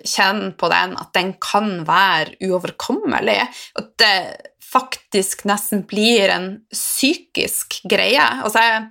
[0.03, 3.39] kjenner på den at den kan være uoverkommelig.
[3.79, 4.15] At det
[4.63, 8.27] faktisk nesten blir en psykisk greie.
[8.43, 8.85] Altså, jeg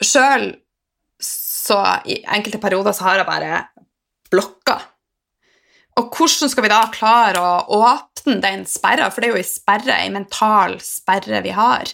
[0.00, 0.46] Sjøl
[1.60, 1.76] så
[2.08, 3.58] i enkelte perioder så har jeg bare
[4.32, 4.78] blokka.
[6.00, 9.10] Og hvordan skal vi da klare å åpne den sperra?
[9.12, 11.90] For det er jo ei sperre, ei mental sperre vi har.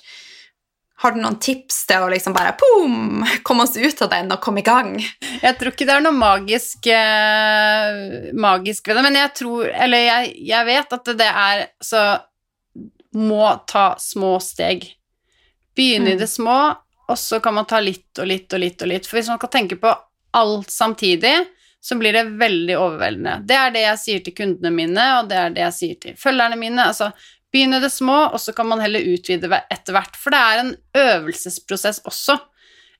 [1.02, 4.40] Har du noen tips til å liksom bare boom, komme oss ut av den og
[4.44, 4.94] komme i gang?
[5.42, 10.06] Jeg tror ikke det er noe magisk, eh, magisk ved det, men jeg tror Eller
[10.06, 12.00] jeg, jeg vet at det er Så
[13.16, 14.86] må ta små steg.
[15.76, 16.18] Begynne i Mm.
[16.20, 16.76] det små,
[17.08, 19.06] og så kan man ta litt og litt og litt og litt.
[19.06, 19.92] For hvis man kan tenke på
[20.36, 21.34] alt samtidig,
[21.80, 23.46] så blir det veldig overveldende.
[23.46, 26.16] Det er det jeg sier til kundene mine, og det er det jeg sier til
[26.18, 26.82] følgerne mine.
[26.90, 27.12] Altså,
[27.54, 30.16] begynne det små, og så kan man heller utvide etter hvert.
[30.18, 32.38] For det er en øvelsesprosess også.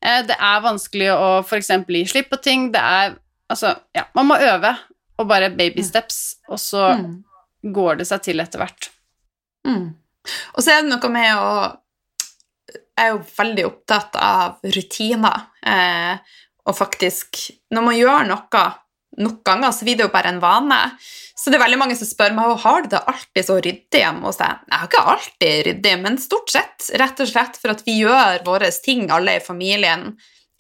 [0.02, 1.70] Eh, Det er vanskelig å f.eks.
[1.88, 2.70] gi slipp på ting.
[2.72, 3.16] Det er
[3.48, 4.72] Altså, ja, man må øve,
[5.18, 7.22] og bare baby steps, og så Mm.
[7.72, 8.88] går det seg til etter hvert.
[9.64, 9.94] Mm.
[10.56, 11.76] Og så er det noe med å
[12.96, 15.46] Jeg er jo veldig opptatt av rutiner.
[15.66, 16.16] Eh,
[16.66, 18.66] og faktisk Når man gjør noe
[19.16, 20.78] nok ganger, så blir det jo bare en vane.
[21.36, 24.00] Så det er veldig mange som spør meg «Å, har du det alltid så ryddig
[24.02, 24.64] hjemme hos deg.
[24.68, 28.44] Jeg har ikke alltid ryddig, men stort sett rett og slett for at vi gjør
[28.44, 30.10] våre ting, alle i familien.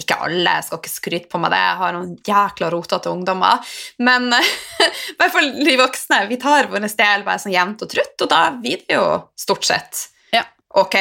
[0.00, 3.76] Ikke alle, jeg skal ikke skryte på meg det, jeg har noen jækla rotete ungdommer.
[4.04, 6.22] Men i hvert fall de voksne.
[6.32, 9.06] Vi tar vår del bare sånn jevnt og trutt, og da blir det jo
[9.40, 10.44] stort sett Ja.
[10.76, 10.96] ok.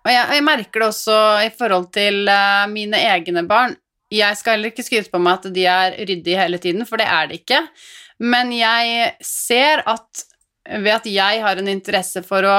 [0.00, 3.76] Og jeg, jeg merker det også i forhold til uh, mine egne barn.
[4.10, 7.06] Jeg skal heller ikke skryte på meg at de er ryddige hele tiden, for det
[7.06, 7.60] er de ikke.
[8.20, 10.24] Men jeg ser at
[10.70, 12.56] ved at jeg har en interesse for å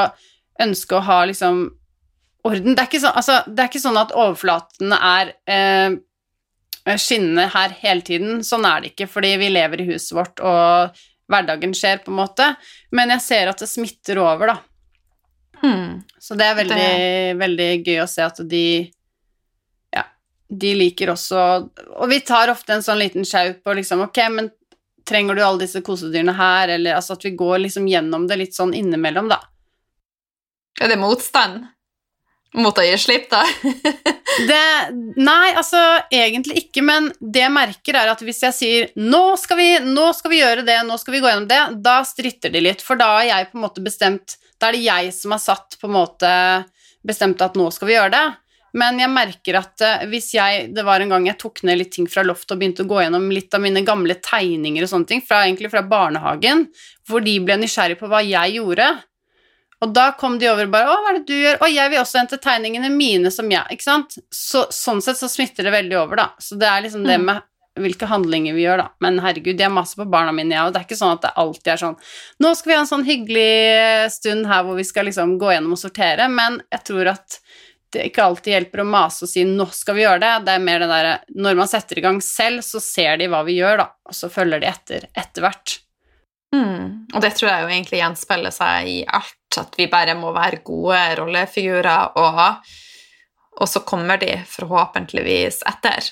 [0.62, 1.68] ønske å ha liksom
[2.48, 7.76] orden Det er ikke, så, altså, er ikke sånn at overflatene er eh, skinnende her
[7.84, 8.42] hele tiden.
[8.46, 10.98] Sånn er det ikke, fordi vi lever i huset vårt, og
[11.30, 12.48] hverdagen skjer, på en måte.
[12.98, 14.58] Men jeg ser at det smitter over, da.
[15.62, 16.02] Hmm.
[16.20, 16.88] Så det er veldig,
[17.42, 18.66] veldig gøy å se at de
[19.94, 20.06] Ja,
[20.50, 21.42] de liker også
[22.00, 24.50] Og vi tar ofte en sånn liten sjau på liksom Ok, men
[25.08, 28.56] trenger du alle disse kosedyrene her, eller altså at vi går liksom gjennom det litt
[28.56, 29.40] sånn innimellom, da.
[30.80, 31.66] Er det motstand
[32.54, 33.42] mot å gi slipp, da?
[34.32, 34.62] Det,
[35.20, 39.60] nei, altså egentlig ikke, men det jeg merker er at hvis jeg sier nå skal,
[39.60, 42.62] vi, 'nå skal vi gjøre det, nå skal vi gå gjennom det', da stritter de
[42.64, 45.42] litt, for da har jeg på en måte bestemt Da er det jeg som har
[45.42, 46.32] satt på en måte
[47.08, 48.26] bestemt at nå skal vi gjøre det.
[48.78, 51.92] Men jeg merker at eh, hvis jeg Det var en gang jeg tok ned litt
[51.92, 55.10] ting fra loftet og begynte å gå gjennom litt av mine gamle tegninger og sånne
[55.10, 56.68] ting, fra, egentlig fra barnehagen,
[57.10, 58.88] hvor de ble nysgjerrig på hva jeg gjorde.
[59.82, 61.90] Og da kom de over og bare 'Å, hva er det du gjør?' 'Å, jeg
[61.90, 64.18] vil også hente tegningene mine som jeg' Ikke sant?
[64.32, 66.28] Så, sånn sett så smitter det veldig over, da.
[66.40, 67.26] Så det er liksom det Mm.
[67.26, 67.42] med
[67.80, 68.88] hvilke handlinger vi gjør, da.
[69.04, 71.34] Men herregud, jeg maser på barna mine, jeg, og det er ikke sånn at det
[71.40, 71.98] alltid er sånn
[72.44, 75.78] 'Nå skal vi ha en sånn hyggelig stund her hvor vi skal liksom gå gjennom
[75.78, 77.40] og sortere', men jeg tror at
[77.92, 80.46] det ikke alltid hjelper å mase og si 'nå skal vi gjøre det'.
[80.46, 83.44] Det er mer det derre Når man setter i gang selv, så ser de hva
[83.44, 85.80] vi gjør, da, og så følger de etter etter hvert.
[86.52, 87.08] Mm.
[87.16, 90.60] og det tror jeg jo egentlig gjenspeiler seg i alt, at vi bare må være
[90.68, 92.58] gode rollefigurer, og,
[93.56, 96.12] og så kommer de forhåpentligvis etter.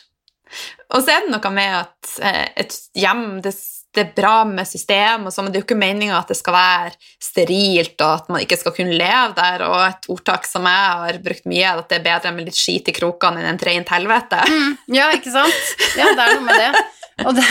[0.90, 3.54] Og så er det noe med at eh, et hjem det,
[3.94, 6.38] det er bra med system, og så, men det er jo ikke meninga at det
[6.38, 9.66] skal være sterilt, og at man ikke skal kunne leve der.
[9.66, 12.92] Og et ordtak som jeg har brukt mye, at det er bedre med litt skit
[12.92, 14.42] i krokene enn en treint helvete.
[14.50, 15.76] Mm, ja, ikke sant?
[15.98, 16.86] Ja, det er noe med det.
[17.28, 17.46] Og det,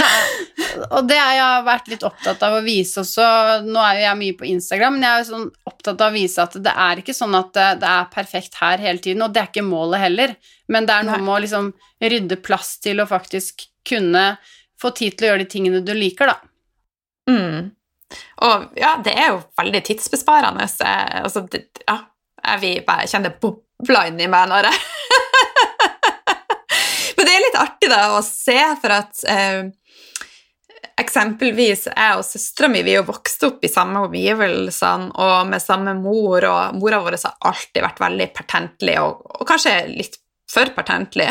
[0.94, 3.24] og det har jeg vært litt opptatt av å vise også.
[3.66, 6.16] Nå er jo jeg mye på Instagram, men jeg er jo sånn opptatt av å
[6.16, 9.42] vise at det er ikke sånn at det, er perfekt her hele tiden, og det
[9.42, 10.36] er ikke målet heller.
[10.72, 11.72] Men det er noe med å liksom
[12.04, 14.24] rydde plass til å faktisk kunne
[14.80, 16.38] få tid til å gjøre de tingene du liker, da.
[17.28, 17.72] Mm.
[18.46, 20.64] Og ja, det er jo veldig tidsbesparende.
[20.64, 22.00] Altså, det, ja,
[22.44, 24.78] jeg vil bare kjenne det bobla inni meg når jeg
[27.88, 29.68] litt da å se, for at eh,
[30.98, 35.62] eksempelvis jeg og søstera mi vi er jo vokst opp i samme omgivelsene og med
[35.62, 40.70] samme mor, og mora vår har alltid vært veldig pertentlig og, og kanskje litt for
[40.72, 41.26] pertentlig.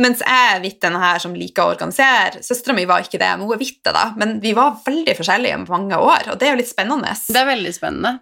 [0.00, 2.40] Mens jeg er vitt den her som liker å organisere.
[2.40, 4.06] Søstera mi var ikke det, men hun er vitt det, da.
[4.16, 7.12] Men vi var veldig forskjellige i mange år, og det er jo litt spennende.
[7.28, 8.14] Det er veldig spennende.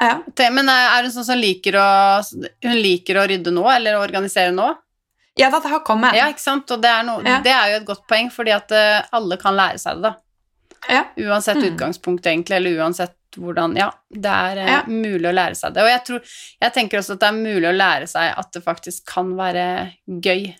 [0.00, 0.14] Ja.
[0.56, 1.88] Men er hun sånn som liker å,
[2.64, 4.70] hun liker å rydde nå, eller å organisere nå?
[5.34, 6.14] Ja, det har kommet.
[6.14, 6.70] Ja, ikke sant?
[6.70, 7.40] Og det er, no, ja.
[7.42, 10.14] det er jo et godt poeng, fordi at uh, alle kan lære seg det, da.
[10.84, 11.04] Ja.
[11.26, 11.68] Uansett mm.
[11.72, 14.80] utgangspunkt, egentlig, eller uansett hvordan Ja, det er uh, ja.
[14.86, 15.82] mulig å lære seg det.
[15.82, 18.62] Og jeg, tror, jeg tenker også at det er mulig å lære seg at det
[18.62, 19.64] faktisk kan være
[20.06, 20.52] gøy.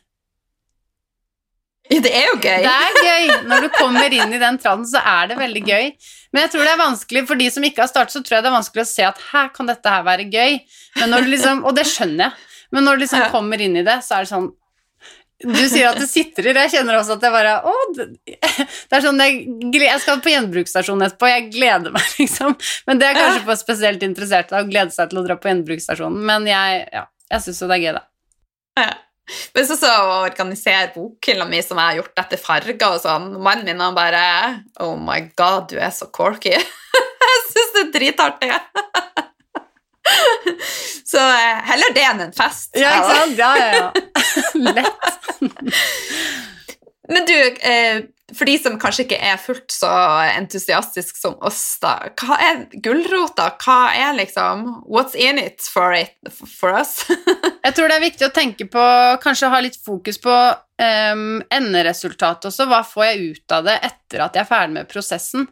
[1.92, 2.64] Ja, det er jo gøy.
[2.64, 3.30] Det er gøy.
[3.44, 5.90] Når du kommer inn i den tranden, så er det veldig gøy.
[6.32, 8.46] Men jeg tror det er vanskelig, for de som ikke har startet, så tror jeg
[8.46, 10.58] det er vanskelig å se at her kan dette her være gøy.
[11.28, 12.50] Liksom, og det skjønner jeg.
[12.74, 14.48] Men når du liksom kommer inn i det, så er det sånn
[15.42, 16.54] du sier at det sitrer.
[16.54, 18.06] Jeg kjenner også at jeg bare Å, det,
[18.94, 19.40] er sånn jeg,
[19.74, 22.54] jeg, skal på gjenbruksstasjonen etterpå, jeg gleder meg, liksom.
[22.88, 26.22] Men det er kanskje for spesielt interesserte å glede seg til å dra på gjenbruksstasjonen.
[26.28, 28.04] Men jeg, ja, jeg syns jo det er gøy, da.
[28.84, 28.92] Ja.
[29.56, 33.30] Men så, så å organisere bokhylla mi som jeg har gjort etter farger og sånn
[33.40, 34.24] Mannen min han bare
[34.84, 36.52] Oh my god, du er så corky.
[37.24, 38.52] jeg syns det er dritartig.
[41.04, 42.72] Så eh, heller det enn en fest.
[42.78, 43.38] Ja, ikke sant?
[43.38, 43.88] Ja, ja, ja.
[44.74, 45.02] Lett.
[47.08, 47.36] Men du,
[47.68, 49.90] eh, for de som kanskje ikke er fullt så
[50.32, 53.50] entusiastisk som oss, da, hva er gulrota?
[53.60, 57.02] Hva er liksom What's in it for, it, for us?
[57.66, 58.86] Jeg tror det er viktig å tenke på,
[59.22, 62.66] kanskje ha litt fokus på um, enderesultatet også.
[62.68, 65.46] Hva får jeg ut av det etter at jeg er ferdig med prosessen?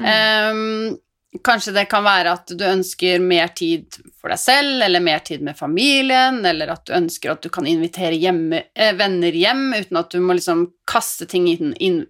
[0.00, 0.06] Mm.
[0.08, 0.96] Um,
[1.44, 5.42] Kanskje det kan være at du ønsker mer tid for deg selv, eller mer tid
[5.44, 10.00] med familien, eller at du ønsker at du kan invitere hjemme, eh, venner hjem uten
[10.00, 12.06] at du må liksom kaste ting inn, inn,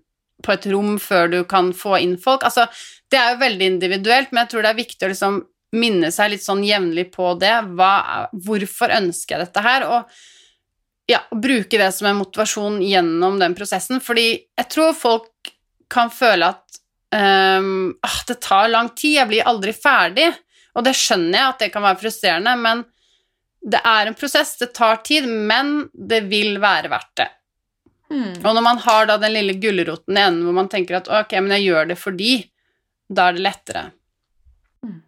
[0.47, 2.45] på et rom før du kan få inn folk.
[2.47, 2.69] Altså,
[3.11, 5.41] det er jo veldig individuelt, men jeg tror det er viktig å liksom
[5.75, 7.57] minne seg litt sånn jevnlig på det.
[7.75, 9.89] Hva, hvorfor ønsker jeg dette her?
[9.91, 15.53] Og ja, bruke det som en motivasjon gjennom den prosessen, fordi jeg tror folk
[15.91, 16.81] kan føle at
[17.15, 20.29] um, ah, Det tar lang tid, jeg blir aldri ferdig.
[20.79, 22.85] Og det skjønner jeg at det kan være frustrerende, men
[23.69, 27.29] det er en prosess, det tar tid, men det vil være verdt det.
[28.13, 28.39] Mm.
[28.41, 31.35] Og når man har da den lille gulroten i enden hvor man tenker at ok,
[31.43, 32.33] men jeg gjør det fordi,
[33.09, 33.83] da er det lettere.
[34.87, 35.01] Mm.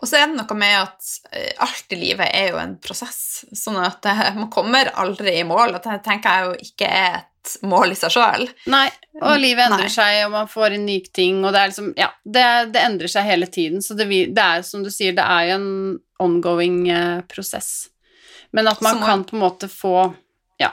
[0.00, 3.44] Og så er det noe med at eh, alt i livet er jo en prosess,
[3.54, 4.06] sånn at
[4.38, 5.76] man kommer aldri i mål.
[5.76, 7.29] Og det tenker jeg jo ikke er et
[7.66, 8.46] mål i seg sjøl.
[8.70, 8.86] Nei,
[9.20, 9.92] og livet endrer Nei.
[9.94, 13.12] seg, og man får inn nye ting, og det er liksom Ja, det, det endrer
[13.12, 15.70] seg hele tiden, så det, det, er som du sier, det er jo en
[16.20, 17.90] ongoing eh, prosess.
[18.56, 19.94] Men at man Som, kan på en måte få
[20.60, 20.72] ja,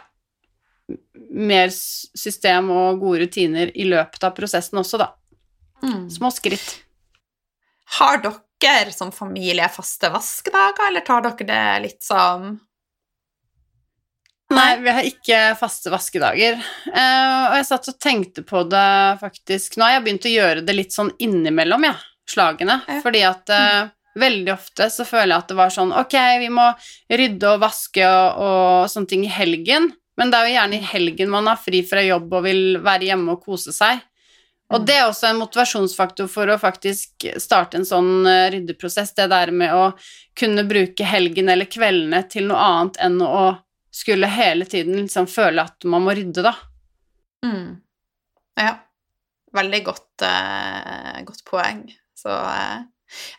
[1.30, 5.12] mer system og gode rutiner i løpet av prosessen også, da.
[5.86, 6.08] Mm.
[6.12, 6.80] Små skritt.
[8.00, 12.56] Har dere som familie faste vaskedager, eller tar dere det litt som
[14.54, 16.56] Nei, vi har ikke faste vaskedager.
[16.88, 20.64] Uh, og jeg satt og tenkte på det faktisk Nå har jeg begynt å gjøre
[20.64, 21.98] det litt sånn innimellom, ja,
[22.30, 22.80] slagene.
[22.88, 23.00] Ja.
[23.04, 26.70] Fordi at uh, veldig ofte så føler jeg at det var sånn Ok, vi må
[27.12, 29.92] rydde og vaske og, og sånne ting i helgen.
[30.18, 33.12] Men det er jo gjerne i helgen man har fri fra jobb og vil være
[33.12, 34.00] hjemme og kose seg.
[34.74, 39.30] Og det er også en motivasjonsfaktor for å faktisk starte en sånn eh, ryddeprosess, det
[39.32, 39.86] der med å
[40.38, 43.46] kunne bruke helgen eller kveldene til noe annet enn å
[43.98, 46.54] skulle hele tiden liksom føle at man må rydde, da.
[47.46, 47.80] Mm.
[48.60, 48.76] Ja.
[49.58, 51.86] Veldig godt, uh, godt poeng.
[52.18, 52.84] Så uh,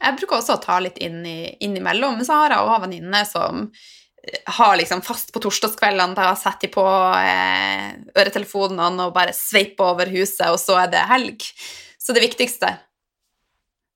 [0.00, 3.66] jeg bruker også å ta litt inn i, innimellom, så har jeg òg venninner som
[3.68, 6.86] eh, har liksom fast på torsdagskveldene, da setter de på
[7.20, 11.44] eh, øretelefonene og bare sveiper over huset, og så er det helg.
[12.00, 12.72] Så det viktigste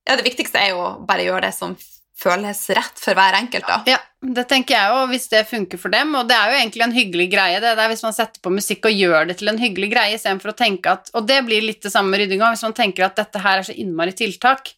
[0.02, 1.76] ja, det viktigste er jo bare å gjøre det som
[2.18, 3.78] føles rett for hver enkelt, da.
[3.88, 6.12] Ja, det tenker jeg òg, hvis det funker for dem.
[6.18, 8.86] Og det er jo egentlig en hyggelig greie, det der hvis man setter på musikk
[8.90, 11.82] og gjør det til en hyggelig greie, istedenfor å tenke at Og det blir litt
[11.82, 14.74] det samme med ryddinga, hvis man tenker at dette her er så innmari tiltak.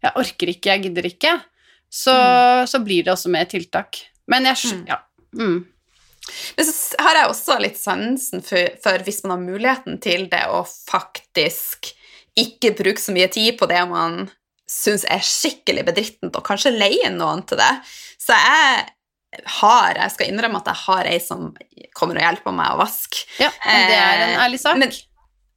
[0.00, 1.36] Jeg orker ikke, jeg gidder ikke.
[1.90, 2.70] Så, mm.
[2.70, 4.00] så blir det også mer tiltak.
[4.30, 4.82] Men jeg mm.
[4.88, 5.02] Ja.
[5.36, 5.60] Mm.
[6.56, 10.44] Men så har jeg også litt sansen for, for, hvis man har muligheten til det,
[10.46, 11.92] å faktisk
[12.38, 14.28] ikke bruke så mye tid på det man
[14.70, 17.72] syns er skikkelig bedrittent, og kanskje leie noen til det.
[18.20, 18.86] Så jeg
[19.60, 21.50] har, jeg skal innrømme at jeg har ei som
[21.96, 23.24] kommer og hjelper meg å vaske.
[23.40, 24.78] Ja, det er en ærlig sak.
[24.80, 24.94] Men,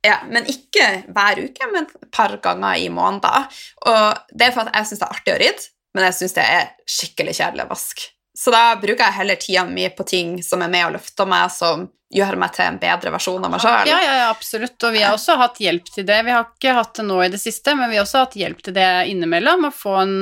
[0.05, 3.53] ja, men ikke hver uke, men et par ganger i måneden.
[3.89, 6.37] Og det er for at jeg syns det er artig å rydde, men jeg syns
[6.37, 8.12] det er skikkelig kjedelig å vaske.
[8.37, 11.51] Så da bruker jeg heller tida mi på ting som er med og løfter meg,
[11.53, 13.89] som gjør meg til en bedre versjon av meg sjøl.
[13.89, 14.77] Ja, ja, ja, absolutt.
[14.85, 16.19] Og vi har også hatt hjelp til det.
[16.25, 18.61] Vi har ikke hatt det nå i det siste, men vi har også hatt hjelp
[18.65, 20.17] til det innimellom, å få en,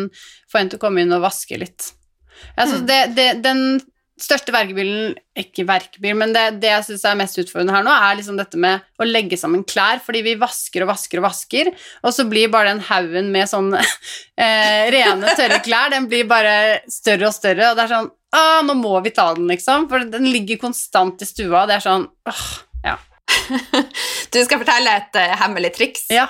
[0.51, 1.91] få en til å komme inn og vaske litt.
[2.55, 2.85] Altså, mm.
[2.87, 3.65] det, det, den
[4.25, 8.17] største verkebilen Ikke verkebil, men det, det jeg syns er mest utfordrende her nå, er
[8.19, 11.71] liksom dette med å legge sammen klær, fordi vi vasker og vasker og vasker,
[12.03, 16.81] og så blir bare den haugen med sånn eh, rene, tørre klær, den blir bare
[16.91, 20.05] større og større, og det er sånn Å, nå må vi ta den, liksom, for
[20.07, 22.45] den ligger konstant i stua, og det er sånn åh,
[22.85, 22.99] ja.
[24.33, 26.07] du skal fortelle et uh, hemmelig triks?
[26.11, 26.29] Ja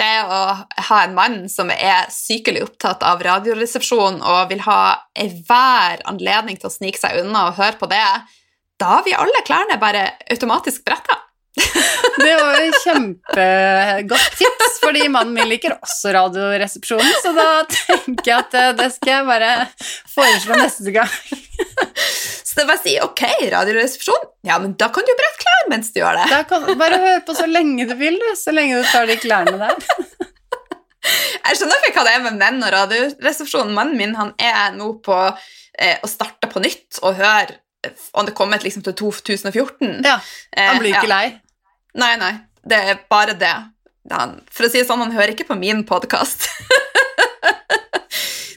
[0.00, 0.40] det å
[0.88, 4.80] ha en mann som er sykelig opptatt av Radioresepsjonen og vil ha
[5.18, 8.04] enhver anledning til å snike seg unna og høre på det,
[8.80, 11.25] da vi alle klærne bare automatisk bretta.
[12.16, 18.38] Det var jo kjempegodt tips, fordi mannen min liker også Radioresepsjonen, så da tenker jeg
[18.38, 19.50] at det skal jeg bare
[20.14, 21.12] foreslå neste gang.
[22.46, 25.92] Så det bare å si ok, Radioresepsjon, ja, men da kan du brette klær mens
[25.92, 26.40] du gjør det.
[26.50, 29.56] Kan, bare hør på så lenge du vil, du, så lenge du tar de klærne
[29.60, 29.76] der.
[31.46, 33.76] Jeg skjønner ikke hva det er med menn og Radioresepsjonen.
[33.76, 37.60] Mannen min han er nå på eh, å starte på nytt og høre
[38.16, 40.00] om det kommet liksom til 2014.
[40.02, 40.16] Ja,
[40.56, 41.12] Han blir ikke eh, ja.
[41.12, 41.45] lei?
[41.96, 42.34] Nei, nei.
[42.66, 43.54] Det er bare det.
[44.12, 46.48] Han, for å si det sånn, han hører ikke på min podkast.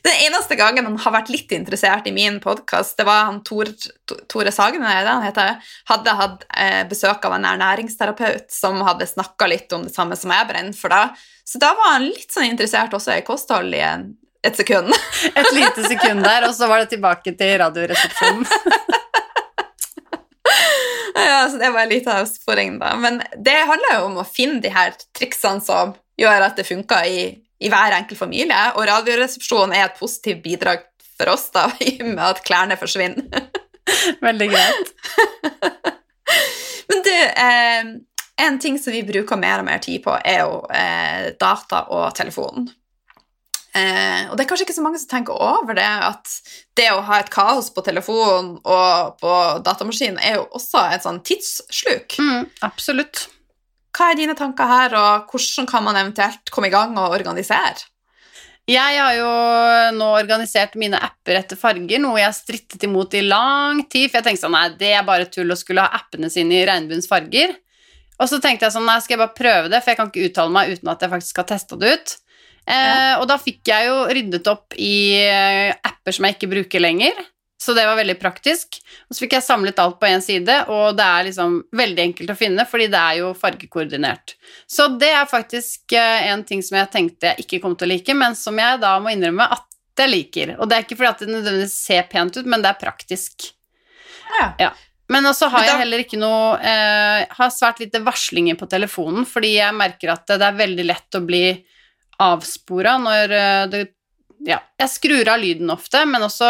[0.06, 3.70] Den eneste gangen han har vært litt interessert i min podkast, det var han Tor,
[4.32, 5.60] Tore Sagen han heter,
[5.92, 10.32] hadde hatt eh, besøk av en ernæringsterapeut som hadde snakka litt om det samme som
[10.34, 11.12] jeg brenner for da.
[11.44, 14.96] Så da var han litt sånn interessert også i kosthold i et sekund.
[15.34, 18.48] et lite sekund der, og så var det tilbake til Radioresepsjonen.
[21.16, 22.96] Ja, så det var en liten avsporing, da.
[23.00, 27.08] Men det handler jo om å finne de her triksene som gjør at det funker
[27.08, 27.24] i,
[27.60, 30.86] i hver enkelt familie, og Radioresepsjonen er et positivt bidrag
[31.20, 33.50] for oss da, i og med at klærne forsvinner.
[34.28, 34.94] Veldig greit.
[36.90, 37.90] Men du, eh,
[38.46, 42.14] en ting som vi bruker mer og mer tid på, er jo eh, data og
[42.18, 42.70] telefon.
[43.78, 46.32] Eh, og det er kanskje ikke så mange som tenker over det, at
[46.80, 49.34] det å ha et kaos på telefon og på
[49.66, 52.18] datamaskin er jo også et sånn tidssluk.
[52.18, 53.28] Mm, absolutt.
[53.94, 57.88] Hva er dine tanker her, og hvordan kan man eventuelt komme i gang og organisere?
[58.70, 59.30] Jeg har jo
[59.98, 64.12] nå organisert mine apper etter farger, noe jeg har strittet imot i lang tid.
[64.12, 66.68] For jeg tenkte sånn, nei, det er bare tull å skulle ha appene sine i
[66.70, 67.56] regnbuens farger.
[68.20, 70.28] Og så tenkte jeg sånn, nei, skal jeg bare prøve det, for jeg kan ikke
[70.28, 72.16] uttale meg uten at jeg faktisk har testa det ut.
[72.70, 76.84] Eh, og da fikk jeg jo ryddet opp i eh, apper som jeg ikke bruker
[76.84, 77.18] lenger.
[77.60, 78.78] Så det var veldig praktisk.
[79.10, 82.32] Og så fikk jeg samlet alt på én side, og det er liksom veldig enkelt
[82.32, 84.38] å finne, fordi det er jo fargekoordinert.
[84.70, 87.92] Så det er faktisk eh, en ting som jeg tenkte jeg ikke kom til å
[87.92, 89.66] like, men som jeg da må innrømme at
[90.00, 90.54] jeg liker.
[90.56, 93.50] Og det er ikke fordi at det nødvendigvis ser pent ut, men det er praktisk.
[94.38, 94.46] Ja.
[94.62, 94.70] ja.
[95.12, 99.56] Men også har jeg heller ikke noe eh, Har svært lite varslinger på telefonen, fordi
[99.56, 101.44] jeg merker at det er veldig lett å bli
[102.20, 103.86] avspora når eh, det
[104.48, 106.48] Ja, jeg skrur av lyden ofte, men også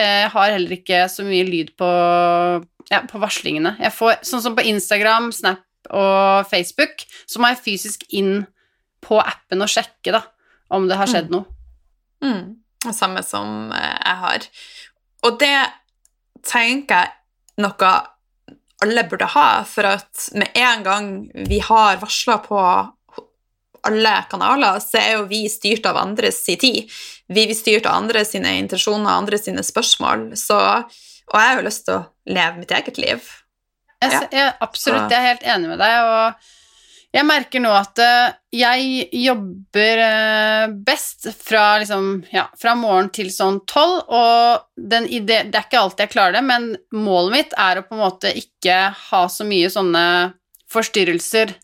[0.00, 1.88] eh, har heller ikke så mye lyd på,
[2.88, 3.74] ja, på varslingene.
[3.84, 8.46] Jeg får, sånn som på Instagram, Snap og Facebook, så må jeg fysisk inn
[9.04, 10.22] på appen og sjekke da,
[10.72, 11.36] om det har skjedd mm.
[11.36, 11.44] noe.
[12.24, 12.94] Mm.
[12.96, 14.48] Samme som eh, jeg har.
[15.28, 15.56] Og det
[16.48, 17.92] tenker jeg noe
[18.78, 21.08] alle burde ha, for at med en gang
[21.48, 22.60] vi har varsla på
[23.86, 26.88] alle kanaler, så er jo vi styrt av andres tid.
[27.28, 30.30] Vi blir styrt av andre sine intensjoner, andre sine spørsmål.
[30.38, 33.34] Så, og jeg har jo lyst til å leve mitt eget liv.
[34.04, 34.22] Ja.
[34.30, 35.98] Jeg, absolutt, jeg er helt enig med deg.
[36.06, 36.54] og
[37.08, 43.30] jeg merker nå at eh, jeg jobber eh, best fra, liksom, ja, fra morgen til
[43.32, 47.80] sånn tolv, og ide, det er ikke alltid jeg klarer det, men målet mitt er
[47.80, 48.76] å på en måte ikke
[49.08, 50.04] ha så mye sånne
[50.68, 51.56] forstyrrelser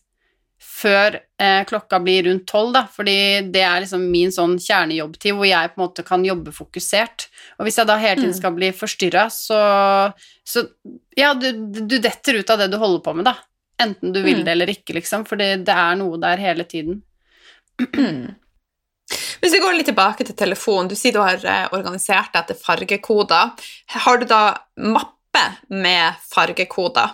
[0.75, 3.15] før eh, klokka blir rundt tolv, da, fordi
[3.53, 7.27] det er liksom min sånn kjernejobbtid hvor jeg på en måte kan jobbe fokusert.
[7.59, 8.39] Og hvis jeg da hele tiden Mm.
[8.41, 9.59] skal bli forstyrra, så,
[10.43, 10.65] så
[11.15, 11.51] Ja, du,
[11.87, 13.37] du detter ut av det du holder på med, da.
[13.79, 14.43] Enten du vil Mm.
[14.45, 17.01] det eller ikke, liksom, fordi det er noe der hele tiden.
[19.41, 22.57] Hvis vi går litt tilbake til telefonen, du sier du har eh, organisert deg etter
[22.57, 23.51] fargekoder.
[24.01, 24.41] Har du da
[24.81, 27.13] mappe med fargekoder?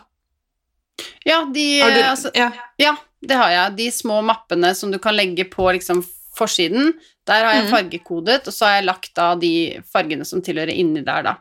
[1.25, 2.51] Ja, de du, altså, ja.
[2.79, 3.75] Ja, det har jeg.
[3.77, 6.03] De små mappene som du kan legge på liksom
[6.35, 6.93] forsiden,
[7.27, 7.71] der har jeg Mhm.
[7.71, 11.35] fargekodet, og så har jeg lagt da de fargene som tilhører inni der, da.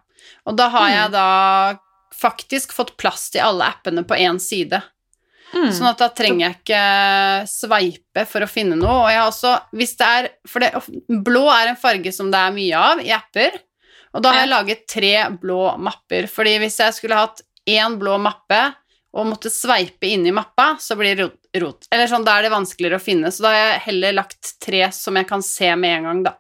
[0.46, 0.96] Og da har Mhm.
[0.96, 1.78] jeg da
[2.20, 4.82] faktisk fått plass til alle appene på én side.
[5.54, 5.70] Mm.
[5.72, 9.02] Sånn at da trenger jeg ikke sveipe for å finne noe.
[9.04, 10.72] Og jeg har også, hvis det er For det,
[11.24, 13.50] blå er en farge som det er mye av i apper,
[14.14, 16.28] og da har jeg laget tre blå mapper.
[16.28, 18.74] Fordi hvis jeg skulle hatt én blå mappe
[19.12, 21.88] og måtte sveipe i mappa, så blir det rot.
[21.90, 23.32] Eller sånn, da er det vanskeligere å finne.
[23.32, 26.36] Så da har jeg heller lagt tre som jeg kan se med en gang, da.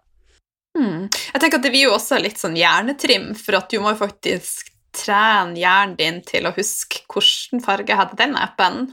[0.78, 1.08] Mm.
[1.10, 4.02] Jeg tenker at det blir jo også litt sånn hjernetrim, for at du må jo
[4.04, 8.88] faktisk trene hjernen din til å huske hvilken farge hadde den appen.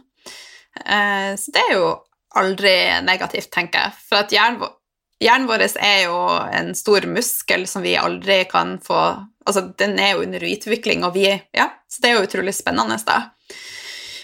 [0.85, 1.93] Eh, så det er jo
[2.37, 2.73] aldri
[3.05, 3.97] negativt, tenker jeg.
[4.09, 4.73] For at hjernen,
[5.23, 6.19] hjernen vår er jo
[6.59, 9.01] en stor muskel som vi aldri kan få
[9.47, 12.97] Altså, den er jo under utvikling, og vi Ja, så det er jo utrolig spennende,
[13.07, 13.21] da.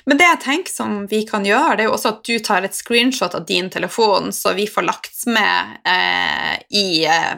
[0.05, 2.65] Men det jeg tenker som vi kan gjøre, det er jo også at du tar
[2.67, 7.33] et screenshot av din telefon, så vi får lagt med eh, i eh,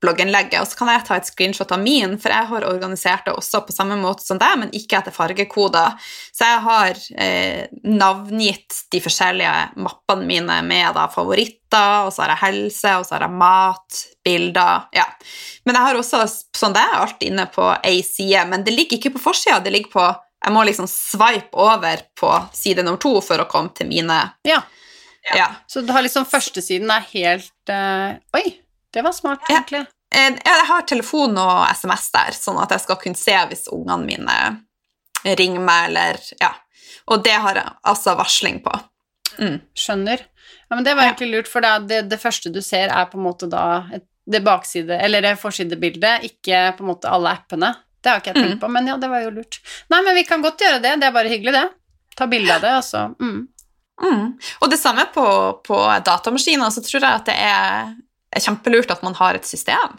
[0.00, 3.34] blogginnlegget, og så kan jeg ta et screenshot av min, for jeg har organisert det
[3.36, 5.96] også på samme måte som deg, men ikke etter fargekoder.
[6.32, 9.54] Så jeg har eh, navngitt de forskjellige
[9.84, 14.00] mappene mine med da, favoritter, og så har jeg helse, og så har jeg mat,
[14.24, 15.06] bilder, ja.
[15.64, 16.24] Men jeg har også,
[16.56, 19.96] sånn det alt inne på ei side, men det ligger ikke på forsida, det ligger
[19.96, 20.10] på
[20.40, 24.62] jeg må liksom swipe over på side nummer to for å komme til mine Ja.
[25.36, 25.50] Ja.
[25.68, 28.56] Så du har liksom førstesiden er helt uh, Oi,
[28.94, 29.84] det var smart, egentlig.
[29.84, 29.96] Ja.
[30.10, 35.36] Jeg har telefon og SMS der, sånn at jeg skal kunne se hvis ungene mine
[35.38, 36.54] ringer meg, eller Ja.
[37.10, 38.72] Og det har jeg altså varsling på.
[39.38, 39.60] Mm.
[39.74, 40.20] Skjønner.
[40.68, 43.18] Ja, men det var egentlig lurt, for det, det, det første du ser, er på
[43.18, 43.64] en måte da
[43.94, 47.72] et, det bakside, eller det forsidebildet, ikke på en måte alle appene.
[48.00, 48.60] Det har ikke jeg tenkt Mm.
[48.64, 49.60] på, men ja, det var jo lurt.
[49.92, 51.66] Nei, men vi kan godt gjøre det, det er bare hyggelig, det.
[52.16, 53.40] Ta bilde av det, og så mm.
[54.00, 54.38] Mm.
[54.64, 55.24] Og det samme på,
[55.66, 57.90] på datamaskiner, så tror jeg at det er,
[58.32, 59.98] er kjempelurt at man har et system.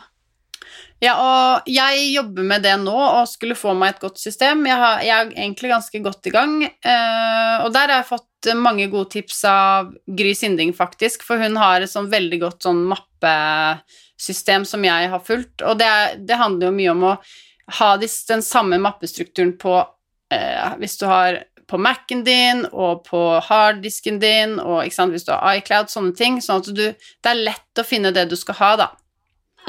[1.01, 4.65] Ja, og jeg jobber med det nå, og skulle få meg et godt system.
[4.69, 8.49] Jeg, har, jeg er egentlig ganske godt i gang, Uh, og der har jeg fått
[8.57, 12.81] mange gode tips av Gry Sinding, faktisk, for hun har et sånn veldig godt sånn
[12.89, 15.89] mappesystem som jeg har fulgt, og det,
[16.25, 17.15] det handler jo mye om å
[17.80, 19.78] ha den samme mappestrukturen på
[20.34, 25.32] eh, Hvis du har på Mac-en din og på harddisken din, og sant, hvis du
[25.32, 28.57] har iCloud, sånne ting, sånn at du, det er lett å finne det du skal
[28.59, 28.88] ha, da.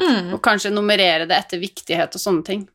[0.01, 0.33] Mm.
[0.35, 2.65] Og kanskje nummerere det etter viktighet og sånne ting.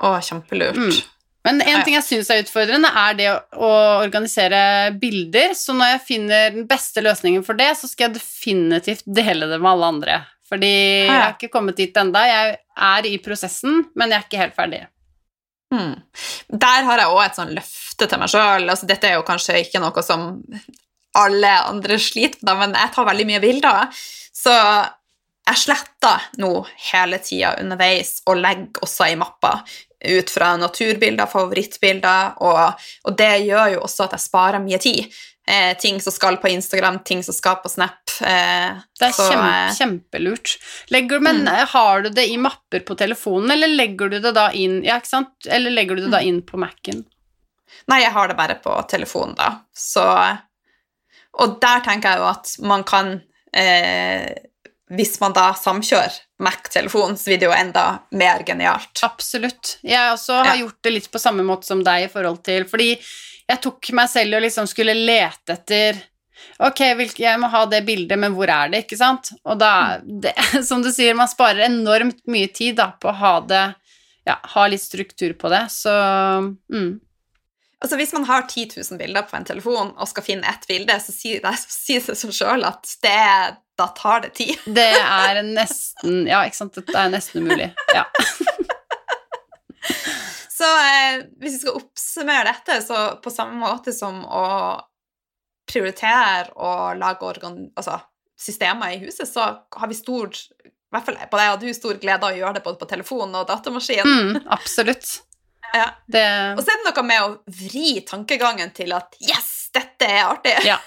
[0.00, 0.78] Å, kjempelurt.
[0.80, 1.00] Mm.
[1.44, 3.70] Men en ting jeg syns er utfordrende, er det å
[4.02, 4.62] organisere
[5.00, 5.54] bilder.
[5.56, 9.60] Så når jeg finner den beste løsningen for det, så skal jeg definitivt dele det
[9.60, 10.18] med alle andre.
[10.50, 10.70] Fordi
[11.06, 12.24] jeg har ikke kommet dit enda.
[12.26, 12.56] Jeg
[12.90, 14.84] er i prosessen, men jeg er ikke helt ferdig.
[15.70, 15.94] Mm.
[16.50, 18.66] Der har jeg òg et sånn løfte til meg sjøl.
[18.66, 20.32] Altså, dette er jo kanskje ikke noe som
[21.18, 24.02] alle andre sliter med, men jeg tar veldig mye bilder.
[24.34, 24.54] Så
[25.50, 26.50] jeg sletter nå
[26.90, 29.56] hele tida underveis og legger også i mappa
[30.00, 35.18] ut fra naturbilder, favorittbilder, og, og det gjør jo også at jeg sparer mye tid.
[35.48, 37.98] Eh, ting som skal på Instagram, ting som skal på Snap.
[38.20, 40.56] Eh, Det er så, kjempe, eh, kjempelurt.
[40.90, 41.66] Legger, men Mm.
[41.68, 45.00] har du det i mapper på telefonen, eller legger du det da inn Ja?
[45.48, 46.12] Eller legger du det Mm.
[46.12, 47.04] da inn på Mac-en?
[47.88, 49.60] Nei, jeg har det bare på telefonen, da.
[49.74, 50.38] Så
[51.38, 53.22] Og der tenker jeg jo at man kan
[53.54, 54.34] eh,
[54.92, 59.02] Hvis man da samkjører Mac-telefon, så blir det jo enda mer genialt.
[59.02, 59.78] Absolutt.
[59.84, 60.64] Jeg også har Ja.
[60.66, 62.98] gjort det litt på samme måte som deg i forhold til Fordi
[63.50, 66.06] jeg tok meg selv og liksom skulle lete etter
[66.60, 66.80] Ok,
[67.20, 69.28] jeg må ha det bildet, men hvor er det, ikke sant?
[69.44, 70.32] Og da, det,
[70.68, 73.66] som du sier, man sparer enormt mye tid da på å ha det
[74.28, 75.92] Ja, ha litt struktur på det, så
[76.72, 76.90] mm.
[77.80, 80.98] Altså Hvis man har 10 000 bilder på en telefon og skal finne ett bilde,
[81.00, 83.16] så sier det, så sier det seg sjøl at det,
[83.80, 84.56] da tar det tid.
[84.80, 87.70] Det er nesten Ja, ikke sant, det er nesten umulig.
[87.96, 88.04] Ja.
[90.60, 94.44] Så eh, hvis vi skal oppsummere dette, så på samme måte som å
[95.70, 98.00] prioritere og lage organ, altså,
[98.40, 99.46] systemer i huset, så
[99.76, 100.34] har vi stor
[100.90, 102.88] i hvert fall på deg og du stor glede av å gjøre det både på
[102.90, 104.06] telefon og datamaskin.
[104.06, 105.18] Mm, absolutt.
[105.70, 105.84] Ja.
[106.10, 106.20] Det
[106.58, 110.56] Og så er det noe med å vri tankegangen til at yes, dette er artig.
[110.66, 110.80] Ja.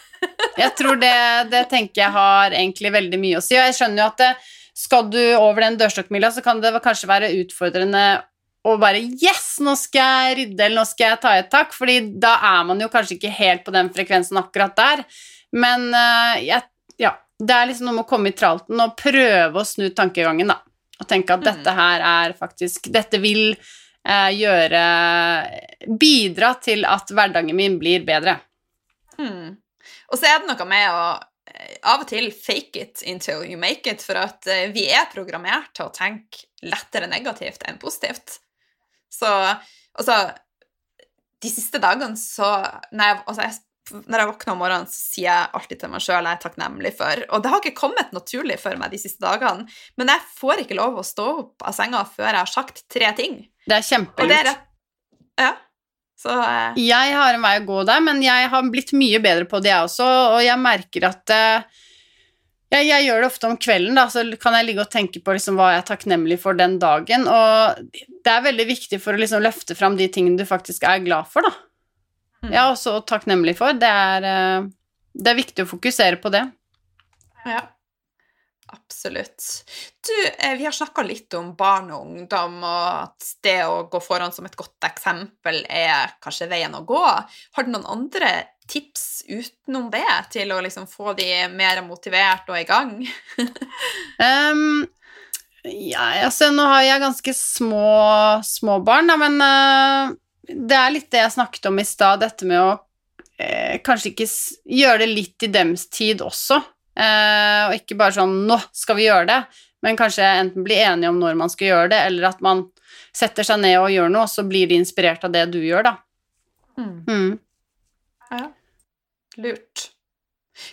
[0.60, 1.14] Jeg tror det,
[1.54, 4.30] det tenker jeg har egentlig veldig mye å si, og jeg skjønner jo at det,
[4.76, 8.04] skal du over den dørstokkmila, så kan det kanskje være utfordrende
[8.64, 11.98] å bare Yes, nå skal jeg rydde, eller nå skal jeg ta et tak, fordi
[12.24, 15.04] da er man jo kanskje ikke helt på den frekvensen akkurat der.
[15.60, 16.64] Men uh, jeg,
[17.02, 20.54] ja, det er liksom noe med å komme i tralten og prøve å snu tankegangen,
[20.54, 20.62] da.
[21.02, 21.48] Og tenke at mm.
[21.50, 24.84] dette her er faktisk Dette vil uh, gjøre
[26.00, 28.38] Bidra til at hverdagen min blir bedre.
[29.20, 29.58] Mm.
[30.14, 31.04] Og så er det noe med å
[31.50, 35.74] eh, av og til fake it until you make it, for at vi er programmert
[35.76, 38.38] til å tenke lettere negativt enn positivt.
[39.14, 39.30] Så
[39.94, 40.18] altså
[41.44, 42.48] De siste dagene så
[42.96, 43.60] Når jeg, altså, jeg
[43.92, 46.94] når jeg våkner om morgenen, så sier jeg alltid til meg sjøl jeg er takknemlig
[46.96, 49.68] for Og det har ikke kommet naturlig for meg de siste dagene,
[50.00, 53.12] men jeg får ikke lov å stå opp av senga før jeg har sagt tre
[53.18, 53.42] ting.
[53.68, 54.64] Det er kjempelurt.
[55.40, 55.52] Ja.
[56.24, 56.80] Så, eh.
[56.80, 59.74] Jeg har en vei å gå der, men jeg har blitt mye bedre på det,
[59.74, 60.08] jeg også,
[60.38, 61.82] og jeg merker at eh,
[62.74, 65.36] jeg, jeg, gjør det ofte om kvelden, da, så kan jeg ligge og tenke på
[65.36, 67.28] liksom, hva jeg er takknemlig for den dagen.
[67.30, 71.04] Og det er veldig viktig for å liksom, løfte fram de tingene du faktisk er
[71.06, 71.54] glad for, da.
[72.44, 72.50] Mm.
[72.52, 73.78] Er også takknemlig for.
[73.80, 74.66] Det er, eh,
[75.14, 76.44] det er viktig å fokusere på det.
[77.46, 77.62] Ja.
[78.74, 79.44] Absolutt.
[80.08, 84.02] Du, eh, vi har snakka litt om barn og ungdom, og at det å gå
[84.02, 87.04] foran som et godt eksempel er kanskje veien å gå.
[87.54, 88.32] Har du noen andre
[88.68, 92.92] tips utenom det til å liksom få de mer motivert og i gang?
[94.52, 94.84] um,
[95.64, 97.92] ja, altså nå har jeg ganske små,
[98.44, 100.16] små barn, da, men uh,
[100.50, 104.30] det er litt det jeg snakket om i stad, dette med å uh, kanskje ikke
[104.82, 106.60] gjøre det litt i dems tid også.
[106.94, 111.10] Uh, og ikke bare sånn 'nå skal vi gjøre det', men kanskje enten bli enige
[111.10, 112.68] om når man skal gjøre det, eller at man
[113.14, 115.88] setter seg ned og gjør noe, og så blir de inspirert av det du gjør,
[115.90, 115.96] da.
[116.78, 116.94] Mm.
[117.08, 117.34] Mm.
[118.34, 118.50] Ja.
[119.42, 119.90] Lurt.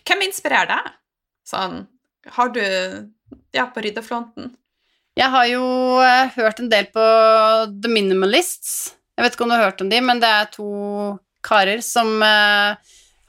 [0.05, 0.97] Hvem inspirerer deg?
[1.49, 1.85] Sånn
[2.37, 2.63] Har du
[3.55, 4.55] Ja, på ryddefronten?
[5.19, 5.65] Jeg har jo
[6.01, 7.03] uh, hørt en del på
[7.83, 8.95] The Minimalists.
[9.17, 10.69] Jeg vet ikke om du har hørt om de, men det er to
[11.45, 12.79] karer som uh,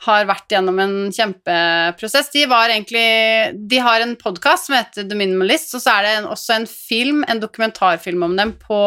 [0.05, 2.31] har vært gjennom en kjempeprosess.
[2.33, 6.29] De egentlig De har en podkast som heter The Minimalist, og så er det en,
[6.31, 8.79] også en film, en dokumentarfilm om dem på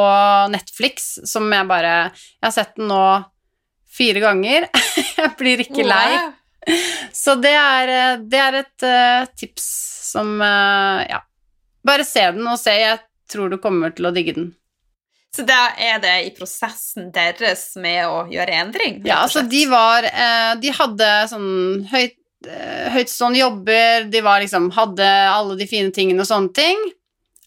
[0.55, 3.05] Netflix, som jeg bare Jeg har sett den nå
[3.95, 4.69] fire ganger.
[5.21, 6.09] jeg blir ikke lei.
[7.13, 9.71] Så det er, eh, det er et uh, tips
[10.11, 11.23] som uh, Ja.
[11.85, 12.73] Bare se den og se.
[12.81, 14.53] Jeg tror du kommer til å digge den.
[15.35, 19.01] Så da er det i prosessen deres med å gjøre endring?
[19.05, 22.21] Ja, altså de var uh, De hadde sånn høyt
[22.93, 26.83] høytstående jobber, de var liksom Hadde alle de fine tingene og sånne ting.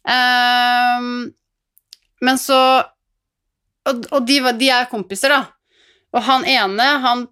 [0.07, 1.27] Um,
[2.25, 2.59] men så
[3.87, 5.56] Og, og de, de, er kompiser, da.
[6.15, 7.25] Og han ene, han,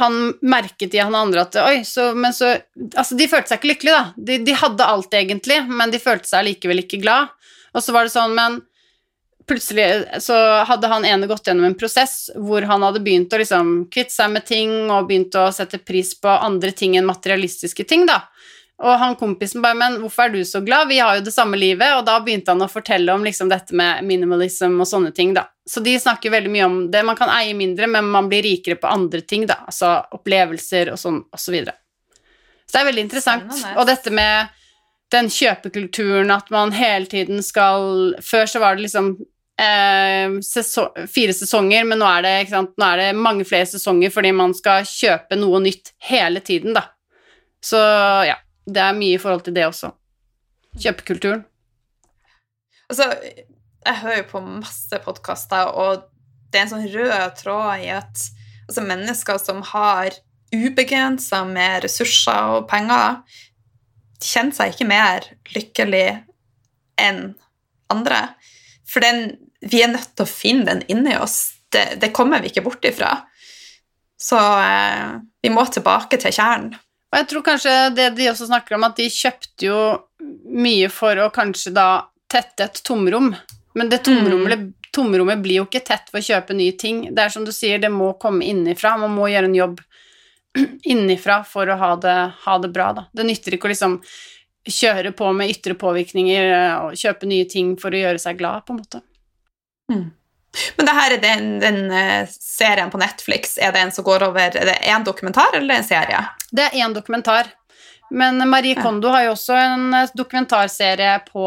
[0.00, 2.54] han merket i han andre at Oi, så Men så
[2.96, 4.12] Altså, de følte seg ikke lykkelige, da.
[4.16, 7.34] De, de hadde alt, egentlig, men de følte seg likevel ikke glad.
[7.74, 8.62] Og så var det sånn, men
[9.48, 13.72] plutselig så hadde han ene gått gjennom en prosess hvor han hadde begynt å liksom
[13.92, 18.06] kvitte seg med ting og begynt å sette pris på andre ting enn materialistiske ting,
[18.08, 18.22] da.
[18.82, 20.88] Og han kompisen bare 'Men hvorfor er du så glad?
[20.88, 23.74] Vi har jo det samme livet.' Og da begynte han å fortelle om liksom dette
[23.74, 25.46] med minimalism og sånne ting, da.
[25.68, 27.04] Så de snakker veldig mye om det.
[27.04, 29.62] Man kan eie mindre, men man blir rikere på andre ting, da.
[29.66, 31.74] Altså opplevelser og sånn, og så videre.
[32.66, 33.52] Så det er veldig interessant.
[33.52, 33.78] Spennende.
[33.78, 34.48] Og dette med
[35.12, 39.14] den kjøpekulturen at man hele tiden skal Før så var det liksom
[39.60, 44.32] eh, sesong, fire sesonger, men nå er, det, nå er det mange flere sesonger fordi
[44.32, 46.88] man skal kjøpe noe nytt hele tiden, da.
[47.62, 47.78] Så
[48.26, 48.34] ja
[48.66, 49.92] det er mye i forhold til det også.
[50.80, 51.44] Kjøpekulturen.
[52.90, 53.08] Altså,
[53.84, 56.04] jeg hører jo på masse podkaster, og
[56.52, 58.26] det er en sånn rød tråd i at
[58.68, 60.16] altså, mennesker som har
[60.54, 63.20] ubegrensa med ressurser og penger,
[64.24, 66.06] kjenner seg ikke mer lykkelig
[67.00, 67.34] enn
[67.92, 68.20] andre.
[68.88, 69.34] For den,
[69.64, 71.56] vi er nødt til å finne den inni oss.
[71.72, 73.16] Det, det kommer vi ikke bort ifra.
[74.20, 76.76] Så eh, vi må tilbake til kjernen.
[77.14, 79.80] Og jeg tror kanskje det de også snakker om, at de kjøpte jo
[80.50, 81.86] mye for å kanskje da
[82.26, 83.28] tette et tomrom.
[83.78, 84.72] Men det tomrommet, mm.
[84.90, 87.04] tomrommet blir jo ikke tett ved å kjøpe nye ting.
[87.14, 88.96] Det er som du sier, det må komme innifra.
[88.98, 89.78] Man må gjøre en jobb
[90.90, 92.16] innifra for å ha det,
[92.48, 93.06] ha det bra, da.
[93.14, 93.96] Det nytter ikke å liksom
[94.74, 96.50] kjøre på med ytre påvirkninger
[96.80, 99.04] og kjøpe nye ting for å gjøre seg glad, på en måte.
[99.92, 100.06] Mm.
[100.76, 104.26] Men det her er den, den uh, serien på Netflix, er det en som går
[104.28, 106.22] over Er det én dokumentar eller en serie?
[106.50, 107.50] Det er én dokumentar.
[108.14, 111.44] Men Marie Kondo har jo også en eh, dokumentarserie på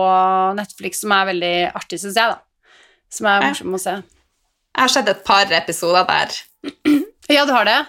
[0.58, 2.74] Netflix som er veldig artig, syns jeg, da.
[3.14, 3.93] Som er morsom å se.
[4.01, 6.41] Jeg har sett et par episoder der.
[7.28, 7.82] Ja, du har det?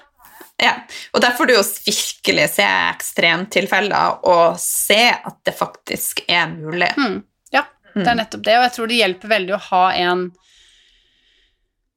[0.58, 0.72] Ja,
[1.14, 6.88] og der får du jo virkelig se ekstremtilfeller og se at det faktisk er mulig.
[6.98, 7.20] Mm.
[7.54, 7.62] Ja,
[7.94, 10.24] det er nettopp det, og jeg tror det hjelper veldig å ha en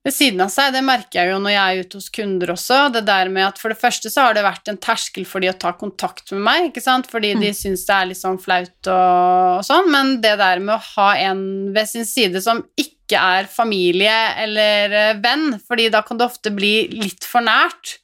[0.02, 0.72] ved siden av seg.
[0.74, 2.80] Det merker jeg jo når jeg er ute hos kunder også.
[2.96, 5.52] Det der med at For det første så har det vært en terskel for de
[5.52, 7.10] å ta kontakt med meg, ikke sant?
[7.12, 10.78] fordi de syns det er litt sånn flaut og, og sånn, men det der med
[10.78, 11.44] å ha en
[11.76, 16.54] ved sin side som ikke er familie eller eh, venn, fordi da kan det ofte
[16.56, 17.98] bli litt for nært.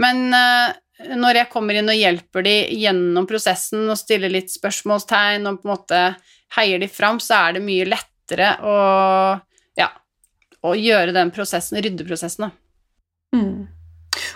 [0.00, 0.76] Men eh,
[1.16, 5.68] når jeg kommer inn og hjelper de gjennom prosessen og stiller litt spørsmålstegn og på
[5.68, 6.00] en måte
[6.56, 8.76] heier de fram, så er det mye lettere å
[10.66, 13.36] å gjøre den prosessen, ryddeprosessen, da.
[13.36, 13.66] Mm.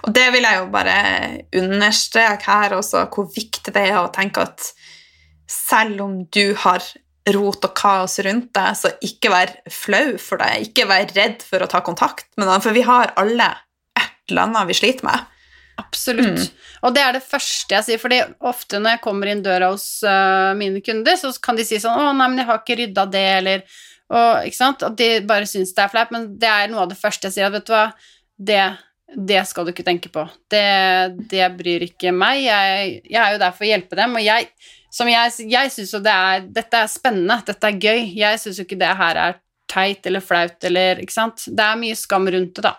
[0.05, 0.97] Og det vil jeg jo bare
[1.61, 4.73] understreke her også, hvor viktig det er å tenke at
[5.51, 6.85] selv om du har
[7.35, 10.71] rot og kaos rundt deg, så ikke vær flau for det.
[10.71, 13.51] Ikke vær redd for å ta kontakt med noen, for vi har alle
[13.99, 15.29] et eller annet vi sliter med.
[15.81, 16.41] Absolutt.
[16.41, 16.67] Mm.
[16.87, 19.87] Og det er det første jeg sier, fordi ofte når jeg kommer inn døra hos
[20.07, 23.07] uh, mine kunder, så kan de si sånn 'Å, nei, men jeg har ikke rydda
[23.13, 23.81] det', eller
[24.11, 24.83] og, ikke sant?
[24.87, 27.37] At de bare syns det er flaut, men det er noe av det første jeg
[27.37, 27.47] sier.
[27.47, 27.85] at vet du hva,
[28.51, 28.63] det,
[29.31, 30.25] det skal du ikke tenke på.
[30.51, 30.65] Det,
[31.31, 32.43] det bryr ikke meg.
[32.47, 34.51] Jeg, jeg, er jo der for å hjelpe dem, og jeg,
[34.91, 38.09] som jeg, jeg syns jo det er Dette er spennende, dette er gøy.
[38.19, 39.39] Jeg syns jo ikke det her er
[39.71, 41.47] teit eller flaut eller Ikke sant.
[41.47, 42.75] Det er mye skam rundt det, da.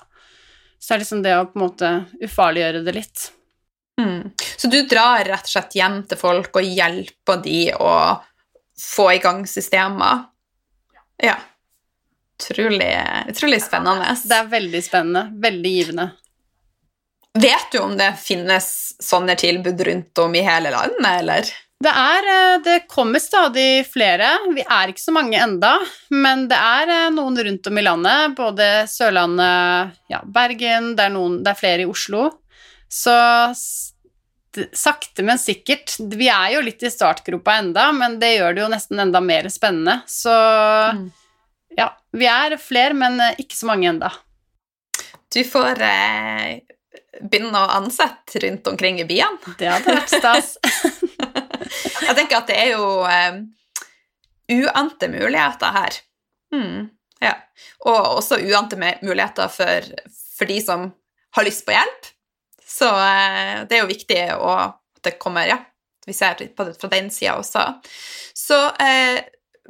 [0.81, 1.91] Så det er liksom det å på en måte
[2.25, 3.29] ufarliggjøre det litt.
[4.01, 4.31] Mm.
[4.57, 7.93] Så du drar rett og slett hjem til folk og hjelper de å
[8.81, 10.25] få i gang systemer?
[11.17, 11.35] Ja.
[12.41, 12.93] Utrolig,
[13.29, 14.15] utrolig spennende.
[14.23, 15.27] Det er veldig spennende.
[15.43, 16.07] Veldig givende.
[17.33, 18.65] Vet du om det finnes
[18.99, 21.51] sånne tilbud rundt om i hele landet, eller?
[21.81, 22.27] Det, er,
[22.65, 24.33] det kommer stadig flere.
[24.53, 25.77] Vi er ikke så mange enda,
[26.13, 28.35] men det er noen rundt om i landet.
[28.37, 32.27] Både Sørlandet, ja, Bergen, det er, noen, det er flere i Oslo.
[32.91, 33.15] Så
[34.73, 35.95] sakte, men sikkert.
[35.99, 39.47] Vi er jo litt i startgropa enda, men det gjør det jo nesten enda mer
[39.53, 40.01] spennende.
[40.09, 40.33] Så
[40.97, 41.05] mm.
[41.77, 44.11] ja, vi er flere, men ikke så mange enda.
[45.31, 46.59] Du får eh,
[47.21, 49.39] begynne å ansette rundt omkring i byene.
[49.59, 50.55] Det hadde vært stas.
[52.07, 53.37] Jeg tenker at det er jo eh,
[54.51, 55.99] uante muligheter her.
[56.51, 56.89] Mm,
[57.23, 57.35] ja.
[57.87, 59.87] Og også uante muligheter for,
[60.35, 60.89] for de som
[61.37, 62.09] har lyst på hjelp
[62.71, 65.59] så eh, det er jo viktig å, at det kommer Ja,
[66.07, 67.65] vi ser på det fra den sida også.
[68.37, 69.19] Så eh,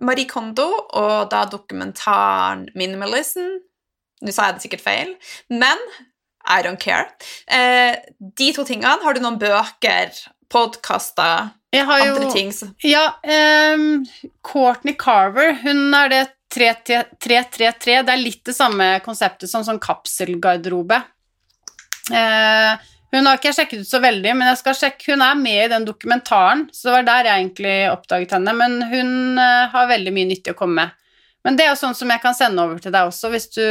[0.02, 3.60] Marie Kondo og da dokumentaren 'Minimalism'
[4.22, 5.16] Nå sa jeg det sikkert feil,
[5.50, 5.80] men
[6.46, 7.08] I don't care.
[7.50, 7.98] Eh,
[8.38, 10.14] de to tingene Har du noen bøker,
[10.52, 12.52] podkaster, andre ting?
[12.86, 13.16] Ja,
[13.74, 14.04] um,
[14.46, 16.22] Courtney Carver, hun er det
[16.54, 18.02] 333.
[18.04, 21.00] Det er litt det samme konseptet som sånn kapselgarderobe.
[22.12, 25.36] Eh, hun har ikke jeg sjekket ut så veldig, men jeg skal sjekke, hun er
[25.40, 28.54] med i den dokumentaren, så det var der jeg egentlig oppdaget henne.
[28.56, 30.98] Men hun uh, har veldig mye nyttig å komme med.
[31.44, 33.66] Men det er jo sånn som jeg kan sende over til deg også, hvis du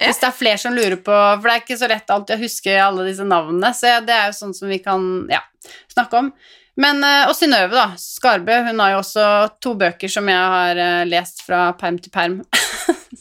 [0.00, 0.06] ja.
[0.06, 2.40] Hvis det er flere som lurer på For det er ikke så lett alltid å
[2.40, 5.42] huske alle disse navnene, så det er jo sånn som vi kan ja,
[5.92, 6.30] snakke om.
[6.80, 7.98] Men, uh, og Synnøve, da.
[8.00, 8.62] Skarbø.
[8.70, 9.24] Hun har jo også
[9.60, 12.38] to bøker som jeg har uh, lest fra perm til perm.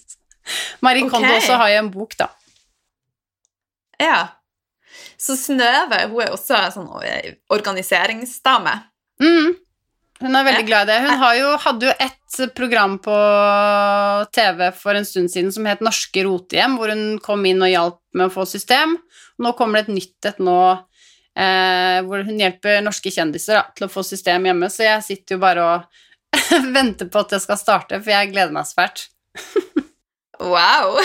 [0.86, 1.12] Marie okay.
[1.12, 2.30] Kondo også har jo en bok, da.
[4.00, 4.20] Ja.
[5.20, 6.92] Så Snøve hun er også en sånn
[7.52, 8.76] organiseringsdame.
[9.20, 9.58] Mm.
[10.20, 11.00] Hun er veldig glad i det.
[11.06, 13.16] Hun jo, hadde jo et program på
[14.36, 18.00] TV for en stund siden som het Norske rotehjem, hvor hun kom inn og hjalp
[18.16, 18.98] med å få system.
[19.40, 20.60] Nå kommer det et nytt et nå
[21.40, 25.38] eh, hvor hun hjelper norske kjendiser da, til å få system hjemme, så jeg sitter
[25.38, 26.02] jo bare og
[26.78, 29.08] venter på at det skal starte, for jeg gleder meg svært.
[30.54, 31.00] wow!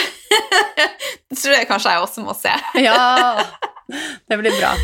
[1.30, 2.54] det tror jeg kanskje jeg også må se.
[2.82, 2.98] ja.
[4.28, 4.74] Det blir bra.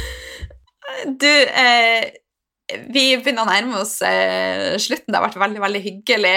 [1.07, 2.11] Du, eh,
[2.91, 5.11] vi begynner å nærme oss eh, slutten.
[5.11, 6.35] Det har vært veldig veldig hyggelig.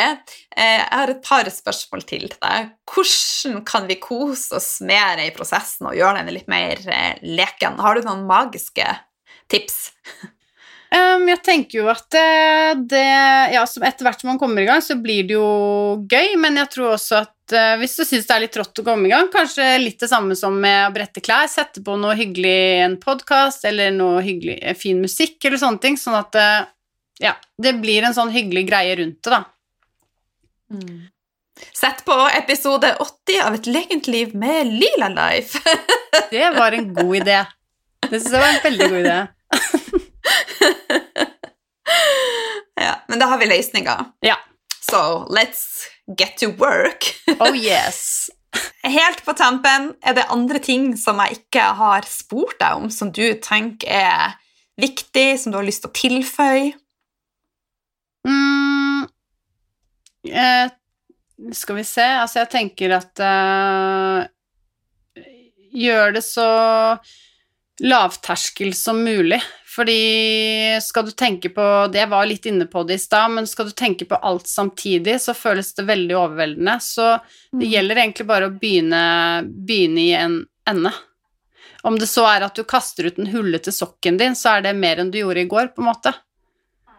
[0.55, 2.71] Eh, jeg har et par spørsmål til deg.
[2.89, 7.81] Hvordan kan vi kose oss mer i prosessen og gjøre den litt mer eh, leken?
[7.83, 8.87] Har du noen magiske
[9.51, 9.91] tips?
[10.93, 13.05] Um, jeg tenker jo at det, det
[13.55, 15.47] Ja, etter hvert som man kommer i gang, så blir det jo
[16.05, 18.85] gøy, men jeg tror også at uh, hvis du syns det er litt rått å
[18.85, 22.13] komme i gang, kanskje litt det samme som med å brette klær, sette på noe
[22.19, 26.69] hyggelig, en podkast eller noe hyggelig, eh, fin musikk eller sånne ting, sånn at uh,
[27.23, 29.41] ja, det blir en sånn hyggelig greie rundt det, da.
[30.77, 31.03] Mm.
[31.73, 35.57] Sett på episode 80 av Et lekent liv med Lila Life.
[36.33, 37.43] det var en god idé.
[38.05, 39.21] Det syns jeg var en veldig god idé.
[42.85, 44.05] ja, men da har vi løsninger.
[44.25, 44.37] Ja.
[44.83, 45.87] So let's
[46.19, 47.15] get to work.
[47.39, 48.29] oh yes.
[48.83, 53.09] Helt på tampen, er det andre ting som jeg ikke har spurt deg om, som
[53.11, 54.35] du tenker er
[54.79, 56.73] viktig, som du har lyst til å tilføye?
[58.27, 59.07] Mm,
[60.29, 60.69] eh,
[61.51, 64.29] skal vi se Altså, jeg tenker at eh,
[65.73, 66.45] Gjør det så
[67.81, 69.39] lavterskel som mulig.
[69.73, 73.47] Fordi skal du tenke på det Jeg var litt inne på det i stad, men
[73.49, 76.77] skal du tenke på alt samtidig, så føles det veldig overveldende.
[76.83, 77.07] Så
[77.57, 79.01] det gjelder egentlig bare å begynne,
[79.43, 80.37] begynne i en
[80.69, 80.93] ende.
[81.83, 84.77] Om det så er at du kaster ut den hullete sokken din, så er det
[84.77, 86.13] mer enn du gjorde i går, på en måte.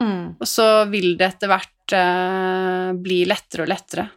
[0.03, 0.35] Mm.
[0.37, 4.09] Og så vil det etter hvert eh, bli lettere og lettere.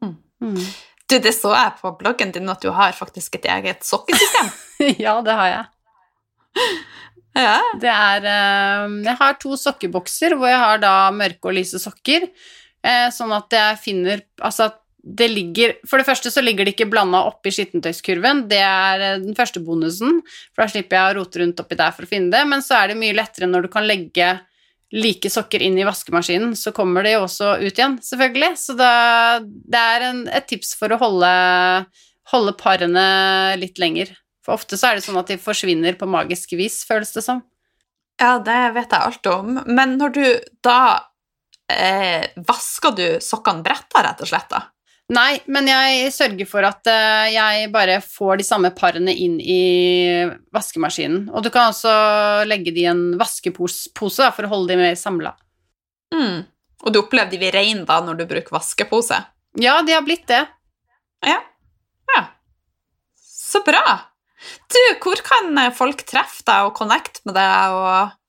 [0.00, 0.14] Mm.
[0.46, 0.64] Mm.
[1.10, 4.52] Du, det så jeg på bloggen din at du har faktisk et eget sokkesystem.
[5.04, 5.64] ja, det har jeg.
[7.34, 7.58] Ja.
[7.80, 12.28] Det er eh, Jeg har to sokkebokser hvor jeg har da mørke og lyse sokker,
[12.86, 16.76] eh, sånn at jeg finner Altså at det ligger For det første så ligger det
[16.76, 20.22] ikke blanda oppi skittentøyskurven, det er eh, den første bonusen,
[20.54, 22.78] for da slipper jeg å rote rundt oppi der for å finne det, men så
[22.80, 24.32] er det mye lettere når du kan legge
[24.94, 28.50] like sokker inn i vaskemaskinen, så kommer de også ut igjen, selvfølgelig.
[28.60, 28.90] Så da,
[29.42, 31.30] det er en, et tips for å holde,
[32.30, 33.06] holde parene
[33.58, 34.14] litt lenger.
[34.44, 37.42] For ofte så er det sånn at de forsvinner på magisk vis, føles det som.
[38.20, 39.58] ja, det vet jeg alt om.
[39.66, 40.24] Men når du
[40.62, 40.78] da
[41.72, 44.50] eh, Vasker du sokkene bretta, rett og slett?
[44.52, 44.62] da?
[45.12, 50.24] Nei, men jeg sørger for at eh, jeg bare får de samme parene inn i
[50.54, 51.26] vaskemaskinen.
[51.28, 51.92] Og du kan også
[52.48, 55.34] legge de i en vaskepose da, for å holde de mer samla.
[56.14, 56.46] Mm.
[56.84, 59.20] Og du opplever de vil reine da når du bruker vaskepose?
[59.60, 60.40] Ja, de har blitt det.
[61.24, 61.36] Ja.
[62.14, 62.24] ja.
[63.20, 63.84] Så bra.
[64.74, 68.20] Du, hvor kan folk treffe deg og connecte med deg og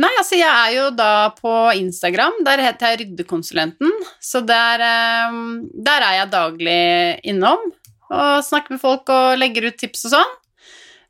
[0.00, 3.90] Nei, altså jeg er jo da på Instagram, der heter jeg Ryddekonsulenten,
[4.22, 5.38] så der, eh,
[5.74, 6.84] der er jeg daglig
[7.26, 7.64] innom
[8.10, 10.32] og snakker med folk og legger ut tips og sånn.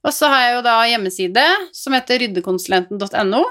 [0.00, 1.44] Og så har jeg jo da hjemmeside
[1.76, 3.42] som heter ryddekonsulenten.no.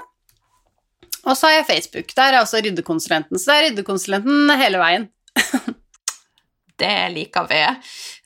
[1.27, 5.09] Og så har jeg Facebook, der er også Ryddekonsulenten, så det er Ryddekonsulenten hele veien.
[6.79, 7.59] Det liker vi.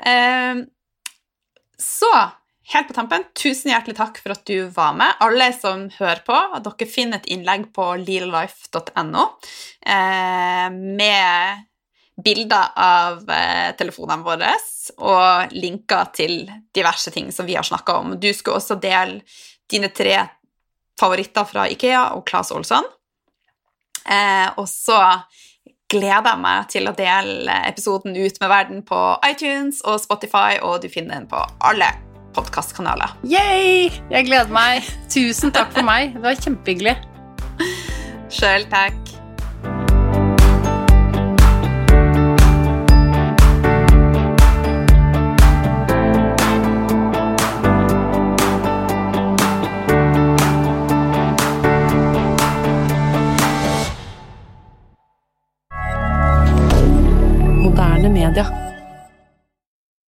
[0.05, 0.59] Eh,
[1.81, 2.11] så
[2.74, 5.15] helt på tampen, tusen hjertelig takk for at du var med.
[5.24, 9.26] Alle som hører på, dere finner et innlegg på lilalife.no
[9.86, 11.63] eh, med
[12.24, 14.53] bilder av eh, telefonene våre
[14.99, 16.41] og linker til
[16.76, 18.15] diverse ting som vi har snakka om.
[18.19, 19.21] Du skal også dele
[19.71, 20.17] dine tre
[20.99, 22.86] favoritter fra Ikea og Claes Olsson.
[24.03, 24.99] Eh, og så
[25.93, 30.82] gleder jeg meg til å dele episoden ut med verden på iTunes og Spotify, og
[30.84, 31.93] du finner den på alle
[32.36, 33.15] podkastkanaler.
[33.27, 33.89] Yay!
[34.11, 34.89] Jeg gleder meg.
[35.13, 36.15] Tusen takk for meg.
[36.17, 36.97] Det var kjempehyggelig.
[38.34, 38.99] Sjøl takk.
[58.13, 58.62] Media.